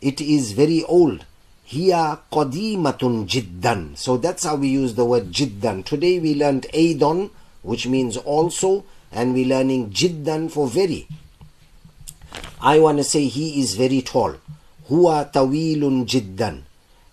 It 0.00 0.20
is 0.20 0.52
very 0.52 0.84
old. 0.84 1.24
Hiya 1.70 2.18
qadimatun 2.32 3.26
jiddan. 3.28 3.96
So 3.96 4.16
that's 4.16 4.42
how 4.42 4.56
we 4.56 4.66
use 4.68 4.94
the 4.96 5.04
word 5.04 5.30
jiddan. 5.30 5.84
Today 5.84 6.18
we 6.18 6.34
learned 6.34 6.66
aidon, 6.74 7.30
which 7.62 7.86
means 7.86 8.16
also, 8.16 8.84
and 9.12 9.34
we're 9.34 9.46
learning 9.46 9.90
jiddan 9.90 10.50
for 10.50 10.66
very. 10.66 11.06
I 12.60 12.80
want 12.80 12.98
to 12.98 13.04
say 13.04 13.26
he 13.26 13.60
is 13.60 13.76
very 13.76 14.02
tall. 14.02 14.34
Huwa 14.88 15.30
tawilun 15.32 16.06
jiddan. 16.06 16.62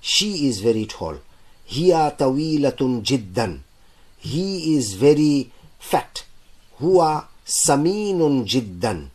She 0.02 0.48
is 0.48 0.62
very 0.62 0.88
tall. 0.88 1.20
Hiya 1.65 2.15
tawilatun 2.17 3.04
jiddan. 3.04 3.60
He 4.17 4.76
is 4.76 4.96
very 4.96 5.52
fat. 5.78 6.24
Huwa 6.82 7.28
saminun 7.46 8.46
jiddan. 8.48 9.10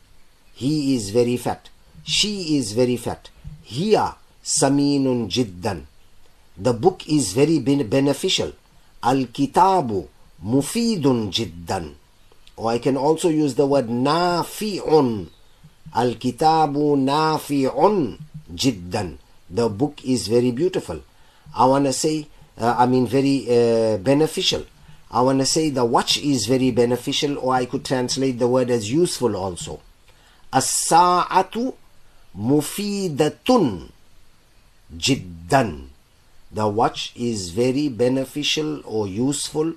He 0.55 0.95
is 0.95 1.11
very 1.11 1.37
fat. 1.37 1.69
She 2.05 2.57
is 2.57 2.73
very 2.75 2.97
fat. 2.97 3.31
Hiya 3.65 4.17
saminun 4.43 5.29
jiddan. 5.29 5.87
The 6.57 6.73
book 6.73 7.09
is 7.09 7.33
very 7.33 7.59
beneficial. 7.61 8.53
Al-kitabu 9.03 10.09
mufidun 10.45 11.31
jiddan. 11.33 11.95
Or 12.57 12.71
I 12.71 12.79
can 12.79 12.97
also 12.97 13.29
use 13.29 13.55
the 13.55 13.67
word 13.67 13.89
nafi'un. 13.89 15.29
Al-kitabu 15.95 16.97
nafi'un 16.99 18.19
jiddan. 18.55 19.19
The 19.49 19.69
book 19.69 20.05
is 20.05 20.29
very 20.29 20.51
beautiful. 20.51 21.01
I 21.55 21.67
want 21.67 21.87
to 21.87 21.93
say, 21.93 22.29
uh, 22.59 22.75
I 22.79 22.87
mean 22.87 23.07
very 23.07 23.47
uh, 23.49 23.99
beneficial. 23.99 24.65
I 25.11 25.21
want 25.21 25.41
to 25.41 25.47
say 25.47 25.69
the 25.69 25.85
watch 25.85 26.17
is 26.19 26.47
very 26.47 26.71
beneficial 26.71 27.39
or 27.39 27.55
I 27.55 27.67
could 27.67 27.85
translate 27.85 28.39
the 28.39 28.49
word 28.49 28.71
as 28.71 28.91
useful 28.91 29.37
also. 29.37 29.81
As-sa'atu 30.53 31.75
mufidatun 32.37 33.92
jiddan. 34.96 35.90
The 36.52 36.68
watch 36.68 37.14
is 37.16 37.50
very 37.52 37.90
beneficial 37.90 38.82
or 38.86 39.08
useful 39.08 39.74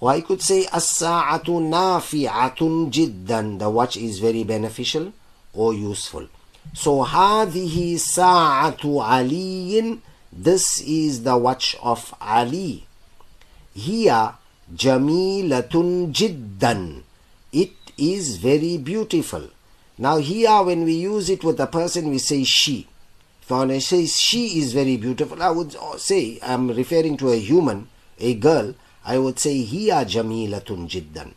or 0.00 0.10
I 0.10 0.20
could 0.20 0.42
say 0.42 0.66
as-sa'atu 0.72 1.56
nafi'atun 1.72 2.92
jiddan. 2.92 3.58
The 3.58 3.70
watch 3.70 3.96
is 3.96 4.18
very 4.18 4.44
beneficial 4.44 5.12
or 5.54 5.72
useful. 5.72 6.28
So 6.74 7.02
هذه 7.04 7.96
ساعة 7.96 8.82
علي 8.84 9.98
This 10.32 10.82
is 10.82 11.22
the 11.22 11.36
watch 11.38 11.76
of 11.82 12.12
Ali. 12.20 12.86
Here 13.74 14.34
جميلة 14.76 16.12
جدا 16.12 17.02
It 17.52 17.72
is 17.96 18.36
very 18.36 18.76
beautiful. 18.76 19.48
Now 19.97 20.17
here 20.17 20.63
when 20.63 20.83
we 20.83 20.93
use 20.93 21.29
it 21.29 21.43
with 21.43 21.59
a 21.59 21.67
person 21.67 22.09
we 22.09 22.17
say 22.17 22.43
she. 22.43 22.87
If 23.41 23.51
I 23.51 23.79
say 23.79 24.05
she 24.05 24.59
is 24.59 24.71
very 24.73 24.95
beautiful, 24.95 25.43
I 25.43 25.51
would 25.51 25.75
say 25.97 26.39
I'm 26.41 26.69
referring 26.69 27.17
to 27.17 27.31
a 27.31 27.35
human, 27.35 27.89
a 28.17 28.33
girl. 28.35 28.75
I 29.03 29.17
would 29.17 29.39
say 29.39 29.61
hiya 29.63 30.05
jamilatun 30.05 30.87
jiddan. 30.87 31.33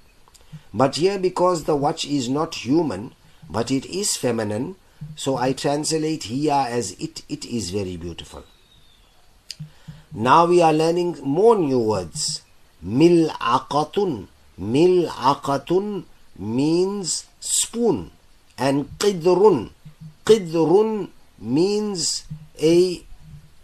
But 0.73 0.97
here 0.97 1.19
because 1.19 1.65
the 1.65 1.75
watch 1.75 2.05
is 2.05 2.29
not 2.29 2.55
human, 2.55 3.15
but 3.51 3.71
it 3.71 3.87
is 3.87 4.17
feminine, 4.17 4.77
so 5.17 5.37
I 5.37 5.53
translate 5.53 6.25
hiya 6.25 6.67
as 6.69 6.93
it, 6.93 7.23
it 7.29 7.45
is 7.45 7.71
very 7.71 7.97
beautiful. 7.97 8.45
Now 10.13 10.47
we 10.47 10.63
are 10.63 10.73
learning 10.73 11.19
more 11.23 11.57
new 11.57 11.81
words. 11.81 12.43
Mil'aqatun. 12.85 14.29
Mil'aqatun 14.61 16.05
means 16.39 17.27
spoon. 17.41 18.13
And 18.59 18.99
qidrun. 18.99 19.71
Qidrun 20.25 21.11
means 21.39 22.25
a, 22.61 23.03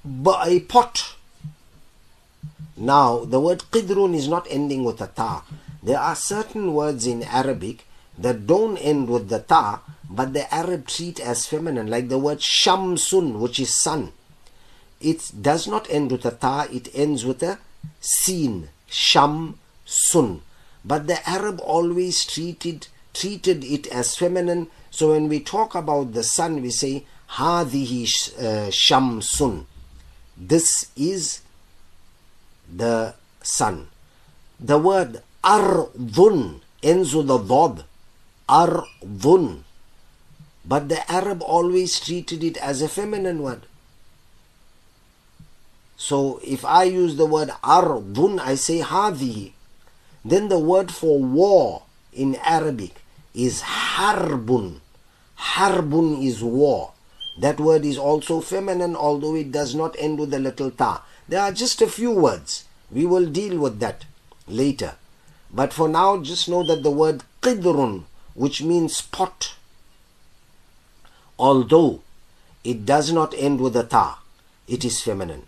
a 0.04 0.60
pot 0.60 1.14
now, 2.80 3.26
the 3.26 3.38
word 3.38 3.62
qidrun 3.70 4.14
is 4.14 4.26
not 4.26 4.46
ending 4.48 4.84
with 4.84 5.02
a 5.02 5.06
ta. 5.06 5.44
There 5.82 5.98
are 6.00 6.16
certain 6.16 6.72
words 6.72 7.06
in 7.06 7.22
Arabic 7.22 7.84
that 8.16 8.46
don't 8.46 8.78
end 8.78 9.10
with 9.10 9.28
the 9.28 9.40
ta, 9.40 9.82
but 10.08 10.32
the 10.32 10.52
Arab 10.52 10.86
treat 10.88 11.20
as 11.20 11.46
feminine, 11.46 11.88
like 11.88 12.08
the 12.08 12.18
word 12.18 12.38
shamsun, 12.38 13.38
which 13.38 13.60
is 13.60 13.74
sun. 13.74 14.12
It 14.98 15.30
does 15.42 15.68
not 15.68 15.90
end 15.90 16.10
with 16.10 16.24
a 16.24 16.30
ta, 16.30 16.68
it 16.72 16.88
ends 16.94 17.26
with 17.26 17.42
a 17.42 17.58
sin, 18.00 18.70
shamsun. 18.88 20.40
But 20.82 21.06
the 21.06 21.28
Arab 21.28 21.60
always 21.60 22.24
treated 22.24 22.88
treated 23.12 23.62
it 23.62 23.88
as 23.88 24.16
feminine. 24.16 24.68
So 24.90 25.12
when 25.12 25.28
we 25.28 25.40
talk 25.40 25.74
about 25.74 26.12
the 26.12 26.22
sun, 26.22 26.62
we 26.62 26.70
say 26.70 27.04
hadihi 27.30 28.04
uh, 28.38 28.70
shamsun. 28.70 29.64
This 30.36 30.90
is 30.96 31.42
the 32.74 33.14
sun. 33.42 33.88
The 34.58 34.78
word 34.78 35.22
ardun 35.44 36.60
ends 36.82 37.14
with 37.14 37.30
a 37.30 37.38
dod. 37.38 37.84
Ardun. 38.48 39.62
But 40.64 40.88
the 40.88 41.10
Arab 41.10 41.42
always 41.42 42.00
treated 42.00 42.42
it 42.42 42.56
as 42.58 42.82
a 42.82 42.88
feminine 42.88 43.42
word. 43.42 43.62
So 45.96 46.40
if 46.42 46.64
I 46.64 46.84
use 46.84 47.16
the 47.16 47.26
word 47.26 47.50
ardun, 47.62 48.40
I 48.40 48.56
say 48.56 48.80
hadihi. 48.80 49.52
Then 50.24 50.48
the 50.48 50.58
word 50.58 50.90
for 50.90 51.18
war 51.22 51.82
in 52.12 52.36
Arabic 52.36 52.99
is 53.34 53.62
harbun. 53.62 54.80
Harbun 55.38 56.24
is 56.24 56.42
war. 56.42 56.92
That 57.38 57.60
word 57.60 57.84
is 57.84 57.96
also 57.96 58.40
feminine, 58.40 58.96
although 58.96 59.34
it 59.34 59.52
does 59.52 59.74
not 59.74 59.96
end 59.98 60.18
with 60.18 60.30
the 60.30 60.38
little 60.38 60.70
ta. 60.70 61.04
There 61.28 61.40
are 61.40 61.52
just 61.52 61.80
a 61.80 61.86
few 61.86 62.10
words. 62.10 62.64
We 62.90 63.06
will 63.06 63.26
deal 63.26 63.58
with 63.58 63.78
that 63.80 64.04
later. 64.46 64.94
But 65.52 65.72
for 65.72 65.88
now, 65.88 66.18
just 66.18 66.48
know 66.48 66.62
that 66.64 66.82
the 66.82 66.90
word 66.90 67.22
qidrun, 67.40 68.04
which 68.34 68.62
means 68.62 69.00
pot, 69.00 69.54
although 71.38 72.02
it 72.62 72.84
does 72.84 73.12
not 73.12 73.34
end 73.34 73.60
with 73.60 73.76
a 73.76 73.84
ta, 73.84 74.20
it 74.68 74.84
is 74.84 75.00
feminine. 75.00 75.46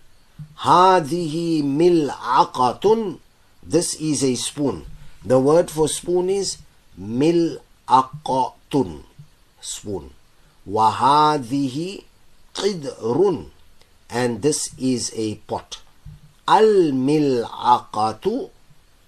Hadihi 0.61 1.62
mil'aqatun. 1.62 3.18
This 3.62 3.95
is 4.01 4.25
a 4.25 4.35
spoon. 4.35 4.87
The 5.25 5.38
word 5.38 5.71
for 5.71 5.88
spoon 5.88 6.31
is 6.31 6.59
mil 6.97 7.59
akotun 7.87 9.03
spoon 9.61 10.11
wahadihi 10.66 12.05
qidrun 12.55 13.51
and 14.11 14.42
this 14.42 14.71
is 14.79 15.12
a 15.16 15.37
pot. 15.49 15.79
al 16.47 16.92
mil'aqatu 16.92 18.51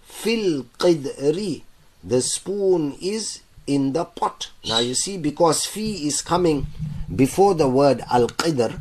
fil 0.05 0.65
qidri 0.79 1.63
the 2.03 2.21
spoon 2.21 2.97
is 3.01 3.41
in 3.67 3.93
the 3.95 4.05
pot. 4.05 4.51
Now 4.69 4.79
you 4.81 4.95
see 4.95 5.17
because 5.17 5.65
fi 5.67 6.07
is 6.07 6.21
coming 6.23 6.67
before 7.15 7.55
the 7.55 7.69
word 7.69 8.05
al 8.11 8.27
qidr 8.29 8.81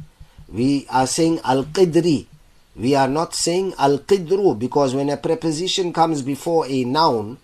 we 0.51 0.86
are 0.89 1.08
saying 1.08 1.39
al 1.43 1.63
qidri 1.65 2.25
we 2.75 2.95
are 2.95 3.08
not 3.08 3.34
saying 3.34 3.73
al 3.77 3.99
qidru 3.99 4.58
because 4.60 4.93
when 4.95 5.10
a 5.10 5.17
preposition 5.17 5.93
comes 5.93 6.21
before 6.21 6.65
a 6.67 6.84
noun 6.84 7.38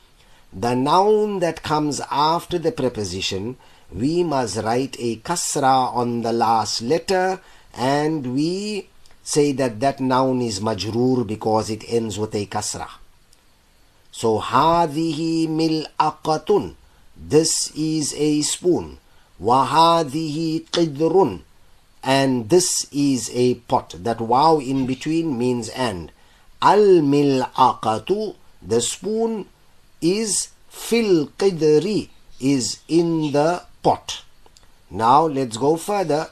the 0.51 0.75
noun 0.75 1.39
that 1.39 1.63
comes 1.63 2.01
after 2.09 2.57
the 2.57 2.71
preposition, 2.71 3.57
we 3.93 4.23
must 4.23 4.57
write 4.57 4.95
a 4.99 5.17
kasra 5.17 5.93
on 5.93 6.21
the 6.21 6.33
last 6.33 6.81
letter 6.81 7.39
and 7.73 8.33
we 8.33 8.89
say 9.23 9.51
that 9.51 9.79
that 9.79 9.99
noun 9.99 10.41
is 10.41 10.59
majroor 10.59 11.25
because 11.25 11.69
it 11.69 11.83
ends 11.87 12.17
with 12.17 12.33
a 12.33 12.45
kasra. 12.45 12.87
So 14.11 14.39
hadihi 14.39 15.47
mil'aqatun. 15.47 16.75
This 17.15 17.71
is 17.75 18.13
a 18.17 18.41
spoon. 18.41 18.97
Wahadihi 19.41 20.65
qidrun. 20.69 21.41
And 22.01 22.49
this 22.49 22.87
is 22.91 23.29
a 23.33 23.55
pot. 23.55 23.95
That 23.99 24.19
wow 24.21 24.59
in 24.59 24.85
between 24.87 25.37
means 25.37 25.69
and. 25.69 26.11
Al 26.61 27.01
mil'aqatu. 27.01 28.35
The 28.61 28.81
spoon 28.81 29.45
is 30.00 30.48
fil 30.68 31.28
qidri, 31.38 32.08
is 32.40 32.80
in 32.88 33.32
the 33.32 33.62
pot. 33.82 34.22
Now 34.90 35.26
let's 35.26 35.56
go 35.56 35.76
further. 35.76 36.28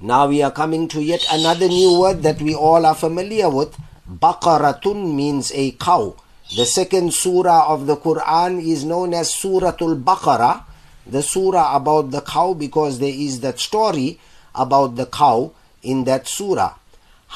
Now 0.00 0.28
we 0.28 0.42
are 0.42 0.50
coming 0.50 0.88
to 0.88 1.02
yet 1.02 1.24
another 1.30 1.68
new 1.68 1.98
word 1.98 2.22
that 2.22 2.40
we 2.40 2.54
all 2.54 2.86
are 2.86 2.94
familiar 2.94 3.50
with. 3.50 3.76
Baqaratun 4.08 5.14
means 5.14 5.52
a 5.54 5.72
cow. 5.72 6.16
The 6.56 6.64
second 6.64 7.14
surah 7.14 7.72
of 7.72 7.86
the 7.86 7.96
Quran 7.96 8.64
is 8.64 8.84
known 8.84 9.14
as 9.14 9.30
Suratul 9.30 10.02
Baqarah 10.02 10.64
the 11.06 11.22
surah 11.22 11.74
about 11.76 12.10
the 12.10 12.20
cow 12.20 12.54
because 12.54 12.98
there 12.98 13.12
is 13.12 13.40
that 13.40 13.58
story 13.58 14.18
about 14.54 14.96
the 14.96 15.06
cow 15.06 15.52
in 15.82 16.04
that 16.04 16.28
surah. 16.28 16.74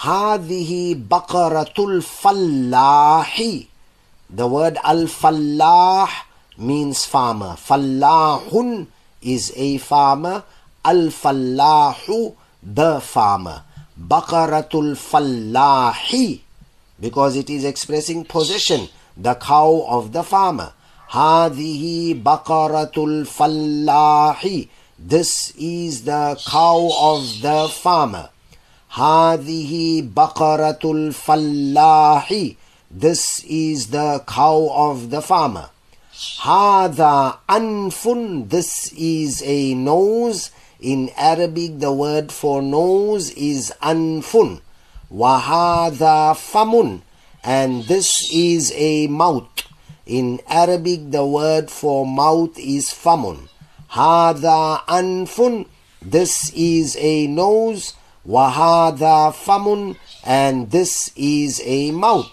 هذه 0.02 0.94
بقرة 1.08 1.74
الفلاح 1.78 3.42
the 4.29 4.47
word 4.47 4.77
al 4.83 5.07
fallah 5.07 6.07
means 6.57 7.05
farmer. 7.05 7.55
Fallahun 7.57 8.87
is 9.21 9.51
a 9.55 9.77
farmer. 9.79 10.43
Al 10.85 11.07
fallahu, 11.07 12.35
the 12.61 12.99
farmer. 13.01 13.63
Bakaratul 13.99 14.95
fallahi, 14.95 16.41
because 16.99 17.35
it 17.35 17.49
is 17.49 17.65
expressing 17.65 18.23
possession, 18.23 18.87
the 19.17 19.35
cow 19.35 19.85
of 19.89 20.13
the 20.13 20.23
farmer. 20.23 20.73
Hadihi 21.09 22.21
bakaratul 22.21 23.27
fallahi. 23.27 24.69
This 24.97 25.53
is 25.57 26.03
the 26.03 26.39
cow 26.45 26.89
of 27.01 27.41
the 27.41 27.67
farmer. 27.67 28.29
Hadihi 28.93 30.13
bakaratul 30.13 31.13
fallahi. 31.13 32.57
This 32.91 33.43
is 33.43 33.89
the 33.91 34.23
cow 34.25 34.67
of 34.73 35.11
the 35.11 35.21
farmer. 35.21 35.69
Hada 36.11 37.37
anfun, 37.47 38.49
this 38.49 38.91
is 38.93 39.43
a 39.45 39.75
nose. 39.75 40.49
In 40.81 41.11
Arabic, 41.15 41.77
the 41.77 41.93
word 41.93 42.31
for 42.31 42.63
nose 42.63 43.29
is 43.33 43.71
anfun. 43.83 44.61
Wahada 45.13 46.33
famun, 46.33 47.03
and 47.43 47.83
this 47.83 48.27
is 48.33 48.73
a 48.73 49.05
mouth. 49.05 49.47
In 50.07 50.39
Arabic, 50.47 51.11
the 51.11 51.23
word 51.23 51.69
for 51.69 52.07
mouth 52.07 52.57
is 52.57 52.89
famun. 52.89 53.49
Hada 53.91 54.79
anfun, 54.87 55.67
this 56.01 56.51
is 56.55 56.97
a 56.99 57.27
nose. 57.27 57.93
Wahada 58.27 59.31
famun, 59.31 59.95
and 60.25 60.71
this 60.71 61.11
is 61.15 61.61
a 61.63 61.91
mouth. 61.91 62.31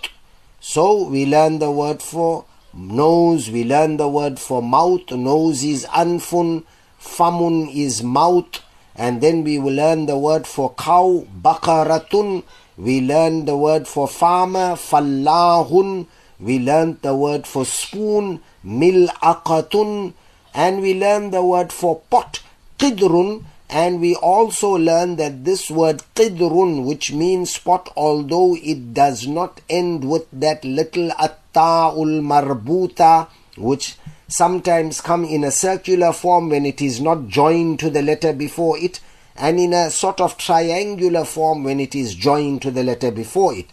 So 0.68 1.04
we 1.04 1.26
learn 1.26 1.60
the 1.60 1.70
word 1.70 2.02
for 2.02 2.44
nose. 2.74 3.50
We 3.50 3.62
learn 3.62 3.98
the 3.98 4.08
word 4.08 4.38
for 4.38 4.60
mouth. 4.60 5.10
Nose 5.12 5.62
is 5.62 5.86
anfun. 5.86 6.64
Famun 7.00 7.72
is 7.72 8.02
mouth. 8.02 8.62
And 8.96 9.20
then 9.20 9.44
we 9.44 9.58
will 9.58 9.74
learn 9.74 10.06
the 10.06 10.18
word 10.18 10.46
for 10.46 10.74
cow. 10.74 11.24
Bakaratun. 11.40 12.42
We 12.76 13.00
learn 13.00 13.44
the 13.44 13.56
word 13.56 13.86
for 13.86 14.08
farmer. 14.08 14.74
Fallahun 14.74 16.08
we 16.38 16.58
learned 16.58 17.00
the 17.00 17.14
word 17.14 17.46
for 17.46 17.64
spoon, 17.64 18.42
mil'aqatun, 18.64 20.12
and 20.54 20.82
we 20.82 20.98
learned 20.98 21.32
the 21.32 21.42
word 21.42 21.72
for 21.72 22.00
pot, 22.10 22.42
qidrun, 22.78 23.44
and 23.68 24.00
we 24.00 24.14
also 24.14 24.70
learn 24.70 25.16
that 25.16 25.44
this 25.44 25.70
word 25.70 26.02
qidrun, 26.14 26.84
which 26.84 27.12
means 27.12 27.54
spot, 27.54 27.92
although 27.96 28.56
it 28.56 28.94
does 28.94 29.26
not 29.26 29.60
end 29.68 30.08
with 30.08 30.26
that 30.32 30.64
little 30.64 31.10
atta'ul 31.10 32.20
marbuta, 32.22 33.28
which 33.56 33.96
sometimes 34.28 35.00
come 35.00 35.24
in 35.24 35.44
a 35.44 35.50
circular 35.50 36.12
form 36.12 36.48
when 36.48 36.64
it 36.64 36.80
is 36.80 37.00
not 37.00 37.28
joined 37.28 37.80
to 37.80 37.90
the 37.90 38.02
letter 38.02 38.32
before 38.32 38.78
it, 38.78 39.00
and 39.34 39.58
in 39.58 39.72
a 39.72 39.90
sort 39.90 40.20
of 40.20 40.38
triangular 40.38 41.24
form 41.24 41.64
when 41.64 41.80
it 41.80 41.94
is 41.94 42.14
joined 42.14 42.62
to 42.62 42.70
the 42.70 42.84
letter 42.84 43.10
before 43.10 43.54
it. 43.54 43.66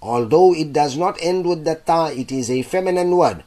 Although 0.00 0.54
it 0.54 0.72
does 0.72 0.96
not 0.96 1.18
end 1.20 1.46
with 1.46 1.64
the 1.64 1.76
ta, 1.76 2.06
it 2.06 2.32
is 2.32 2.50
a 2.50 2.62
feminine 2.62 3.16
word. 3.16 3.44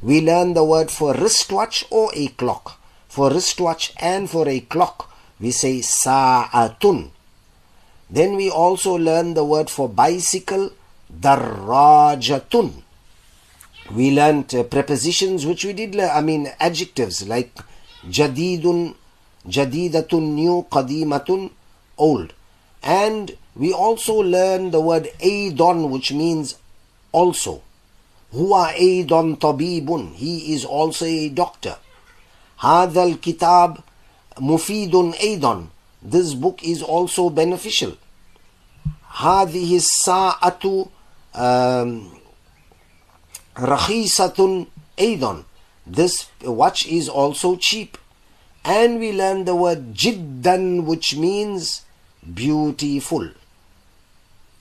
We 0.00 0.20
learn 0.20 0.54
the 0.54 0.62
word 0.64 0.90
for 0.90 1.12
wristwatch 1.14 1.84
or 1.90 2.10
a 2.14 2.28
clock. 2.28 2.80
For 3.08 3.30
wristwatch 3.30 3.92
and 3.98 4.30
for 4.30 4.48
a 4.48 4.60
clock, 4.60 5.07
we 5.39 5.51
say 5.51 5.81
sa'atun. 5.81 7.09
Then 8.09 8.35
we 8.35 8.49
also 8.49 8.95
learn 8.95 9.33
the 9.33 9.43
word 9.43 9.69
for 9.69 9.89
bicycle, 9.89 10.71
darrajatun. 11.11 12.83
We 13.91 14.11
learned 14.11 14.53
uh, 14.55 14.63
prepositions 14.63 15.45
which 15.45 15.65
we 15.65 15.73
did, 15.73 15.99
I 15.99 16.21
mean 16.21 16.51
adjectives 16.59 17.27
like 17.27 17.53
jadidun, 18.07 18.95
jadidatun, 19.47 20.33
new, 20.33 20.65
qadimatun, 20.71 21.51
old. 21.97 22.33
And 22.81 23.37
we 23.55 23.73
also 23.73 24.15
learn 24.15 24.71
the 24.71 24.81
word 24.81 25.09
Aidon, 25.19 25.89
which 25.89 26.11
means 26.11 26.55
also. 27.11 27.61
Huwa 28.33 28.73
Aidon 28.73 29.37
Tabibun. 29.37 30.15
He 30.15 30.53
is 30.53 30.65
also 30.65 31.05
a 31.05 31.29
doctor. 31.29 31.77
هذا 32.59 33.03
الكتاب 33.03 33.77
مفيد 34.39 34.95
أيضا. 34.95 35.67
This 36.01 36.33
book 36.33 36.63
is 36.63 36.81
also 36.81 37.29
beneficial. 37.29 37.97
هذه 39.17 39.75
الساعة 39.75 40.85
رخيصة 43.59 44.65
أيضا. 44.99 45.43
This 45.85 46.27
watch 46.43 46.87
is 46.87 47.09
also 47.09 47.55
cheap. 47.55 47.97
And 48.65 48.99
we 48.99 49.11
learn 49.11 49.43
the 49.43 49.55
word 49.55 49.93
jiddan, 49.93 50.85
which 50.85 51.17
means 51.17 51.81
beautiful 52.33 53.29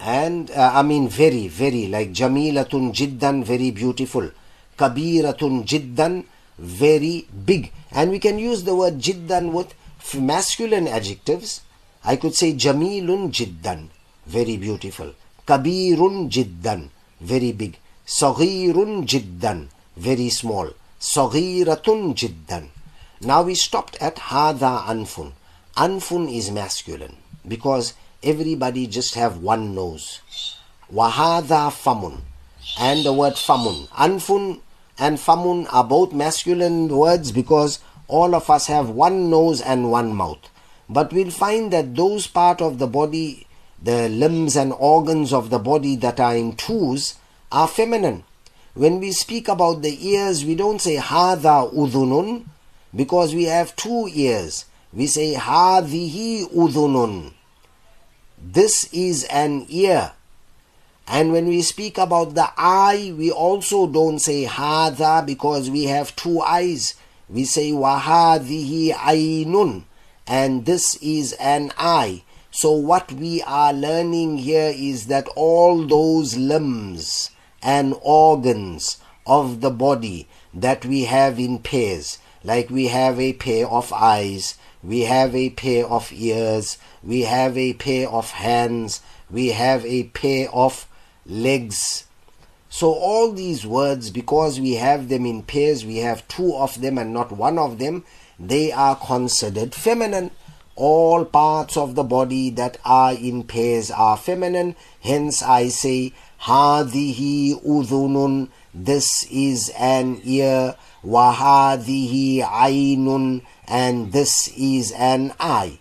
and 0.03 0.51
uh, 0.51 0.73
I 0.75 0.83
mean 0.83 1.09
very, 1.09 1.47
very 1.47 1.87
like 1.87 2.13
Jamilatun 2.13 2.93
Jiddan, 2.93 3.45
very 3.45 3.71
beautiful. 3.71 4.31
Kabiratun 4.77 5.65
Jiddan, 5.65 6.25
very 6.58 7.28
big. 7.46 7.72
And 7.92 8.12
we 8.12 8.20
can 8.20 8.40
use 8.40 8.64
the 8.64 8.76
word 8.76 9.00
Jiddan 9.00 9.52
with 9.52 9.74
masculine 10.16 10.88
adjectives. 10.88 11.62
I 12.04 12.16
could 12.16 12.36
say 12.36 12.54
Jamilun 12.54 13.32
Jiddan, 13.32 13.90
very 14.26 14.58
beautiful. 14.58 15.14
Kabirun 15.48 16.30
jiddan, 16.30 16.90
very 17.22 17.54
big. 17.54 17.80
Saghirun 18.06 19.08
jiddan, 19.08 19.70
very 19.96 20.28
small. 20.28 20.74
Saghiratun 21.00 22.16
jiddan. 22.16 22.68
Now 23.22 23.44
we 23.44 23.56
stopped 23.56 23.96
at 24.02 24.18
hada 24.18 24.84
anfun. 24.92 25.32
Anfun 25.78 26.28
is 26.30 26.52
masculine 26.52 27.16
because 27.48 27.94
everybody 28.22 28.88
just 28.88 29.16
have 29.16 29.38
one 29.38 29.74
nose. 29.74 30.20
Wahada 30.94 31.72
famun. 31.72 32.20
And 32.78 33.06
the 33.06 33.14
word 33.14 33.36
famun. 33.36 33.88
Anfun 33.92 34.60
and 35.00 35.18
famun 35.18 35.68
are 35.72 35.84
both 35.84 36.14
masculine 36.14 36.88
words 36.88 37.32
because 37.32 37.80
all 38.08 38.34
of 38.34 38.50
us 38.50 38.68
have 38.68 38.90
one 38.90 39.30
nose 39.30 39.62
and 39.62 39.92
one 39.92 40.14
mouth. 40.14 40.50
But 40.90 41.12
we'll 41.12 41.32
find 41.32 41.72
that 41.74 41.96
those 41.96 42.28
part 42.28 42.62
of 42.62 42.80
the 42.80 42.88
body, 42.88 43.48
the 43.82 44.10
limbs 44.10 44.56
and 44.56 44.74
organs 44.74 45.34
of 45.34 45.50
the 45.50 45.60
body 45.60 45.96
that 45.98 46.20
are 46.20 46.36
in 46.36 46.56
twos, 46.56 47.16
are 47.52 47.68
feminine. 47.68 48.24
When 48.74 49.00
we 49.00 49.12
speak 49.12 49.48
about 49.48 49.82
the 49.82 50.08
ears, 50.08 50.46
we 50.46 50.56
don't 50.56 50.80
say 50.80 50.98
hada 50.98 51.74
udhunun 51.74 52.46
because 52.96 53.34
we 53.34 53.46
have 53.46 53.76
two 53.76 54.10
ears. 54.14 54.66
We 54.94 55.08
say 55.08 55.34
hadihi 55.34 56.54
udhunun. 56.54 57.34
This 58.40 58.88
is 58.94 59.24
an 59.26 59.66
ear. 59.70 60.14
And 61.10 61.32
when 61.32 61.48
we 61.48 61.62
speak 61.62 61.98
about 61.98 62.36
the 62.36 62.52
eye, 62.58 63.14
we 63.18 63.32
also 63.32 63.88
don't 63.88 64.20
say 64.20 64.46
hada 64.46 65.26
because 65.26 65.70
we 65.70 65.86
have 65.86 66.16
two 66.18 66.42
eyes. 66.42 66.96
We 67.30 67.46
say 67.46 67.72
wahadihi 67.72 68.92
aynun. 68.92 69.86
And 70.28 70.66
this 70.66 70.96
is 71.02 71.32
an 71.40 71.72
eye. 71.78 72.24
So 72.52 72.72
what 72.74 73.12
we 73.14 73.42
are 73.44 73.72
learning 73.72 74.40
here 74.40 74.74
is 74.76 75.08
that 75.08 75.30
all 75.36 75.86
those 75.86 76.36
limbs 76.36 77.32
and 77.64 77.96
organs 78.02 78.98
of 79.26 79.62
the 79.62 79.72
body 79.72 80.28
that 80.54 80.86
we 80.86 81.06
have 81.06 81.40
in 81.40 81.60
pairs, 81.60 82.18
like 82.44 82.70
we 82.70 82.88
have 82.88 83.20
a 83.20 83.34
pair 83.34 83.68
of 83.68 83.94
eyes, 83.94 84.58
we 84.84 85.02
have 85.02 85.36
a 85.36 85.52
pair 85.52 85.86
of 85.86 86.12
ears, 86.12 86.78
we 87.04 87.22
have 87.22 87.58
a 87.58 87.74
pair 87.74 88.10
of 88.10 88.32
hands, 88.32 89.02
we 89.30 89.50
have 89.50 89.86
a 89.86 90.04
pair 90.06 90.50
of 90.52 90.88
legs. 91.28 92.06
So 92.70 92.94
all 92.94 93.32
these 93.32 93.66
words, 93.66 94.10
because 94.10 94.60
we 94.60 94.74
have 94.76 95.10
them 95.10 95.26
in 95.26 95.44
pairs, 95.44 95.86
we 95.86 95.98
have 95.98 96.28
two 96.28 96.56
of 96.56 96.82
them 96.82 96.98
and 96.98 97.14
not 97.14 97.32
one 97.32 97.58
of 97.58 97.80
them, 97.80 98.04
they 98.40 98.72
are 98.72 98.96
considered 98.96 99.74
feminine. 99.74 100.32
All 100.76 101.26
parts 101.26 101.76
of 101.76 101.96
the 101.96 102.04
body 102.04 102.52
that 102.52 102.78
are 102.86 103.14
in 103.14 103.44
pairs 103.44 103.90
are 103.90 104.16
feminine. 104.16 104.76
Hence 105.02 105.42
I 105.42 105.70
say, 105.70 106.14
Hadihi 106.42 107.64
udhunun, 107.66 108.50
this 108.74 109.26
is 109.32 109.72
an 109.78 110.22
ear. 110.24 110.76
Wahadihi 111.04 112.44
aynun, 112.44 113.42
and 113.68 114.12
this 114.12 114.50
is 114.58 114.92
an 114.92 115.34
eye. 115.40 115.80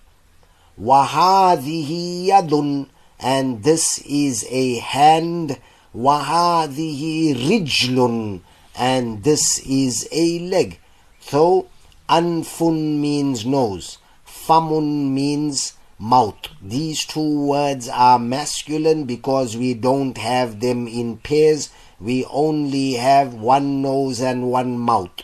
Wahadihi 0.80 2.28
yadun, 2.28 2.86
and 3.18 3.62
this 3.62 3.98
is 4.06 4.46
a 4.50 4.78
hand. 4.78 5.58
Wahadihi 5.94 7.34
rijlun, 7.34 8.42
and 8.76 9.24
this 9.24 9.58
is 9.60 10.06
a 10.12 10.38
leg. 10.40 10.78
So, 11.20 11.68
anfun 12.08 12.98
means 13.00 13.46
nose. 13.46 13.98
Famun 14.26 15.10
means 15.12 15.72
mouth. 15.98 16.48
These 16.60 17.06
two 17.06 17.46
words 17.46 17.88
are 17.88 18.18
masculine 18.18 19.04
because 19.04 19.56
we 19.56 19.72
don't 19.72 20.18
have 20.18 20.60
them 20.60 20.86
in 20.86 21.16
pairs. 21.16 21.70
We 21.98 22.26
only 22.26 22.92
have 22.94 23.32
one 23.32 23.80
nose 23.80 24.20
and 24.20 24.50
one 24.50 24.78
mouth. 24.78 25.22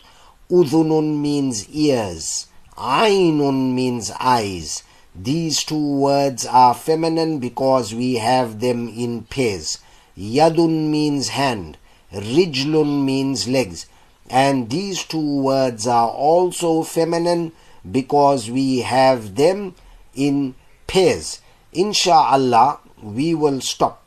Udhunun 0.50 1.20
means 1.20 1.68
ears. 1.68 2.46
Ainun 2.76 3.74
means 3.74 4.10
eyes. 4.18 4.82
These 5.14 5.64
two 5.64 5.96
words 5.96 6.46
are 6.46 6.74
feminine 6.74 7.38
because 7.38 7.94
we 7.94 8.14
have 8.14 8.60
them 8.60 8.88
in 8.88 9.24
pairs. 9.24 9.78
Yadun 10.16 10.90
means 10.90 11.28
hand. 11.28 11.76
Rijlun 12.12 13.04
means 13.04 13.46
legs. 13.46 13.86
And 14.30 14.70
these 14.70 15.04
two 15.04 15.42
words 15.42 15.86
are 15.86 16.08
also 16.08 16.82
feminine 16.82 17.52
because 17.90 18.50
we 18.50 18.78
have 18.78 19.34
them 19.34 19.74
in 20.14 20.54
pairs. 20.86 21.40
Insha'Allah, 21.74 22.78
we 23.02 23.34
will 23.34 23.60
stop 23.60 24.02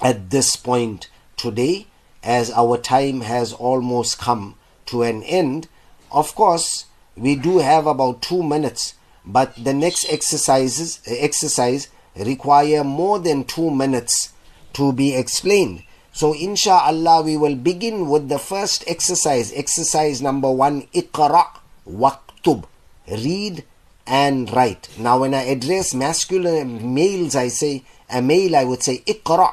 at 0.00 0.30
this 0.30 0.56
point 0.56 1.08
today 1.36 1.86
as 2.22 2.50
our 2.50 2.78
time 2.78 3.20
has 3.22 3.52
almost 3.52 4.18
come 4.18 4.54
to 4.86 5.02
an 5.02 5.22
end. 5.24 5.68
Of 6.10 6.34
course, 6.34 6.86
we 7.16 7.36
do 7.36 7.58
have 7.58 7.86
about 7.86 8.22
two 8.22 8.42
minutes, 8.42 8.94
but 9.26 9.54
the 9.62 9.72
next 9.72 10.06
exercises 10.10 11.00
exercise 11.06 11.88
require 12.16 12.84
more 12.84 13.18
than 13.18 13.44
two 13.44 13.70
minutes 13.70 14.32
to 14.74 14.92
be 14.92 15.14
explained. 15.14 15.82
So 16.12 16.32
insha'Allah 16.34 17.24
we 17.24 17.36
will 17.36 17.56
begin 17.56 18.08
with 18.08 18.28
the 18.28 18.38
first 18.38 18.84
exercise, 18.86 19.52
exercise 19.52 20.22
number 20.22 20.50
one, 20.50 20.82
Iqra 20.94 21.46
waqtub. 21.88 22.64
Read 23.10 23.64
and 24.06 24.52
write. 24.52 24.88
Now 24.98 25.20
when 25.20 25.34
I 25.34 25.42
address 25.44 25.94
masculine 25.94 26.94
males, 26.94 27.34
I 27.34 27.48
say, 27.48 27.82
a 28.10 28.22
male 28.22 28.54
I 28.54 28.64
would 28.64 28.82
say, 28.82 28.98
Iqra, 29.06 29.52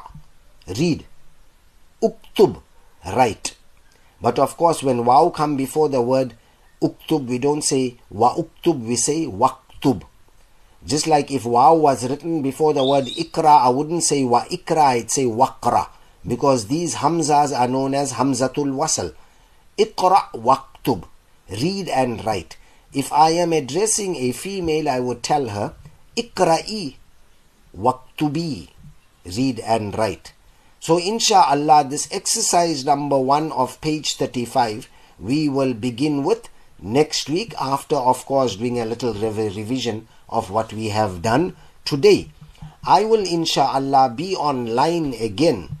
read. 0.78 1.04
Uktub, 2.02 2.62
write. 3.06 3.56
But 4.20 4.38
of 4.38 4.56
course 4.56 4.82
when 4.82 5.04
waw 5.04 5.30
come 5.30 5.56
before 5.56 5.88
the 5.88 6.00
word 6.02 6.34
uktub, 6.82 7.26
we 7.26 7.38
don't 7.38 7.62
say 7.62 7.96
wa 8.10 8.34
uktub, 8.34 8.84
we 8.86 8.96
say 8.96 9.26
Just 10.84 11.06
like 11.06 11.30
if 11.30 11.44
waw 11.44 11.74
was 11.74 12.08
written 12.08 12.42
before 12.42 12.74
the 12.74 12.84
word 12.84 13.06
ikra, 13.06 13.64
I 13.64 13.68
wouldn't 13.68 14.02
say 14.02 14.24
wa 14.24 14.44
ikra, 14.44 14.78
I'd 14.78 15.10
say 15.10 15.24
waqra. 15.24 15.88
Because 16.26 16.66
these 16.66 16.96
hamzas 16.96 17.56
are 17.56 17.68
known 17.68 17.94
as 17.94 18.14
hamzatul 18.14 18.74
wasl. 18.74 19.14
Iqra 19.78 20.30
waqtub. 20.32 21.04
Read 21.50 21.88
and 21.88 22.24
write. 22.24 22.56
If 22.92 23.12
I 23.12 23.30
am 23.30 23.52
addressing 23.52 24.16
a 24.16 24.32
female, 24.32 24.88
I 24.88 25.00
would 25.00 25.22
tell 25.22 25.48
her, 25.48 25.74
Ikra'i 26.16 26.96
waqtubi. 27.76 28.68
Read 29.24 29.60
and 29.60 29.96
write. 29.96 30.32
So 30.78 30.98
insha'Allah, 30.98 31.88
this 31.88 32.08
exercise 32.12 32.84
number 32.84 33.18
one 33.18 33.50
of 33.52 33.80
page 33.80 34.16
35, 34.16 34.90
we 35.18 35.48
will 35.48 35.74
begin 35.74 36.22
with 36.22 36.48
next 36.82 37.30
week 37.30 37.54
after, 37.60 37.96
of 37.96 38.26
course, 38.26 38.56
doing 38.56 38.78
a 38.80 38.84
little 38.84 39.14
rev- 39.14 39.56
revision 39.56 40.08
of 40.28 40.50
what 40.50 40.72
we 40.72 40.88
have 40.88 41.22
done 41.22 41.56
today. 41.84 42.28
I 42.84 43.04
will 43.04 43.24
insha'Allah 43.24 44.16
be 44.16 44.34
online 44.34 45.14
again 45.14 45.78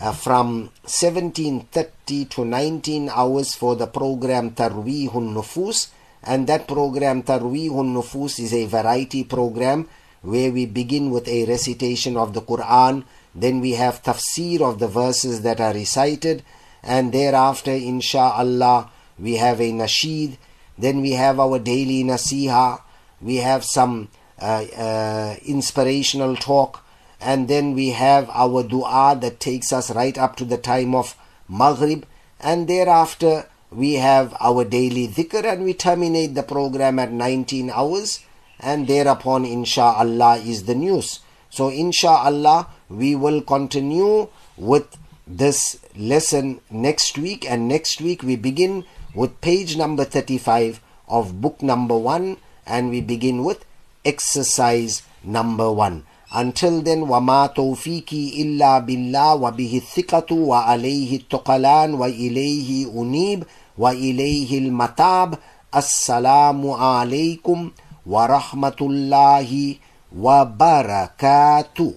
uh, 0.00 0.12
from 0.12 0.70
17.30 0.86 2.28
to 2.30 2.44
19 2.44 3.08
hours 3.08 3.54
for 3.54 3.76
the 3.76 3.86
program 3.86 4.50
Tarweehun 4.50 5.32
Nufus. 5.32 5.90
And 6.22 6.46
that 6.48 6.66
program 6.66 7.22
Tarweehun 7.22 7.94
Nufus 7.94 8.40
is 8.40 8.52
a 8.52 8.66
variety 8.66 9.24
program 9.24 9.88
where 10.22 10.50
we 10.50 10.66
begin 10.66 11.10
with 11.10 11.28
a 11.28 11.46
recitation 11.46 12.16
of 12.16 12.34
the 12.34 12.42
Quran. 12.42 13.04
Then 13.34 13.60
we 13.60 13.72
have 13.72 14.02
tafsir 14.02 14.60
of 14.60 14.80
the 14.80 14.88
verses 14.88 15.42
that 15.42 15.60
are 15.60 15.72
recited. 15.72 16.42
And 16.82 17.12
thereafter 17.12 17.70
insha'Allah 17.70 18.88
we 19.20 19.36
have 19.36 19.60
a 19.60 19.72
nasheed 19.72 20.36
then 20.78 21.00
we 21.00 21.12
have 21.12 21.38
our 21.38 21.58
daily 21.58 22.02
nasiha 22.04 22.80
we 23.20 23.36
have 23.36 23.64
some 23.64 24.08
uh, 24.40 24.64
uh, 24.76 25.36
inspirational 25.44 26.36
talk 26.36 26.84
and 27.20 27.48
then 27.48 27.74
we 27.74 27.90
have 27.90 28.30
our 28.30 28.62
dua 28.62 29.16
that 29.20 29.40
takes 29.40 29.72
us 29.72 29.90
right 29.94 30.16
up 30.16 30.36
to 30.36 30.44
the 30.44 30.56
time 30.56 30.94
of 30.94 31.16
Maghrib, 31.48 32.06
and 32.40 32.66
thereafter 32.66 33.46
we 33.70 33.94
have 33.94 34.34
our 34.40 34.64
daily 34.64 35.06
dhikr, 35.06 35.44
and 35.44 35.64
we 35.64 35.74
terminate 35.74 36.34
the 36.34 36.42
program 36.42 36.98
at 36.98 37.12
19 37.12 37.70
hours, 37.70 38.20
and 38.58 38.86
thereupon, 38.86 39.44
insha'Allah, 39.44 40.44
is 40.44 40.64
the 40.64 40.74
news. 40.74 41.20
So, 41.50 41.70
insha'Allah, 41.70 42.68
we 42.88 43.14
will 43.14 43.42
continue 43.42 44.28
with 44.56 44.96
this 45.26 45.78
lesson 45.96 46.60
next 46.70 47.18
week, 47.18 47.48
and 47.48 47.68
next 47.68 48.00
week 48.00 48.22
we 48.22 48.36
begin 48.36 48.84
with 49.13 49.39
page 49.41 49.77
number 49.77 50.03
35 50.03 50.81
of 51.07 51.41
book 51.41 51.61
number 51.61 51.97
1, 51.97 52.37
and 52.67 52.89
we 52.89 53.01
begin 53.01 53.43
with 53.43 53.63
exercise 54.03 55.03
number 55.23 55.71
1. 55.71 56.03
Until 56.33 56.81
then, 56.81 57.07
وَمَا 57.07 57.53
تَوْفِيقِي 57.55 58.41
إِلَّا 58.41 58.79
بِاللَّهِ 58.79 59.35
وَبِهِ 59.35 59.81
الثِّقَةُ 59.81 60.29
وَعَلَيْهِ 60.35 61.15
التُّقَلَانُ 61.15 61.93
وَإِلَيْهِ 61.93 62.91
أُنِيبُ 63.01 63.43
وَإِلَيْهِ 63.77 64.57
الْمَتَابُ 64.57 65.37
السَّلَامُ 65.75 66.69
عَلَيْكُمْ 66.69 67.71
وَرَحْمَةُ 68.07 68.79
اللَّهِ 68.81 69.75
وَبَرَكَاتُهُ 70.19 71.93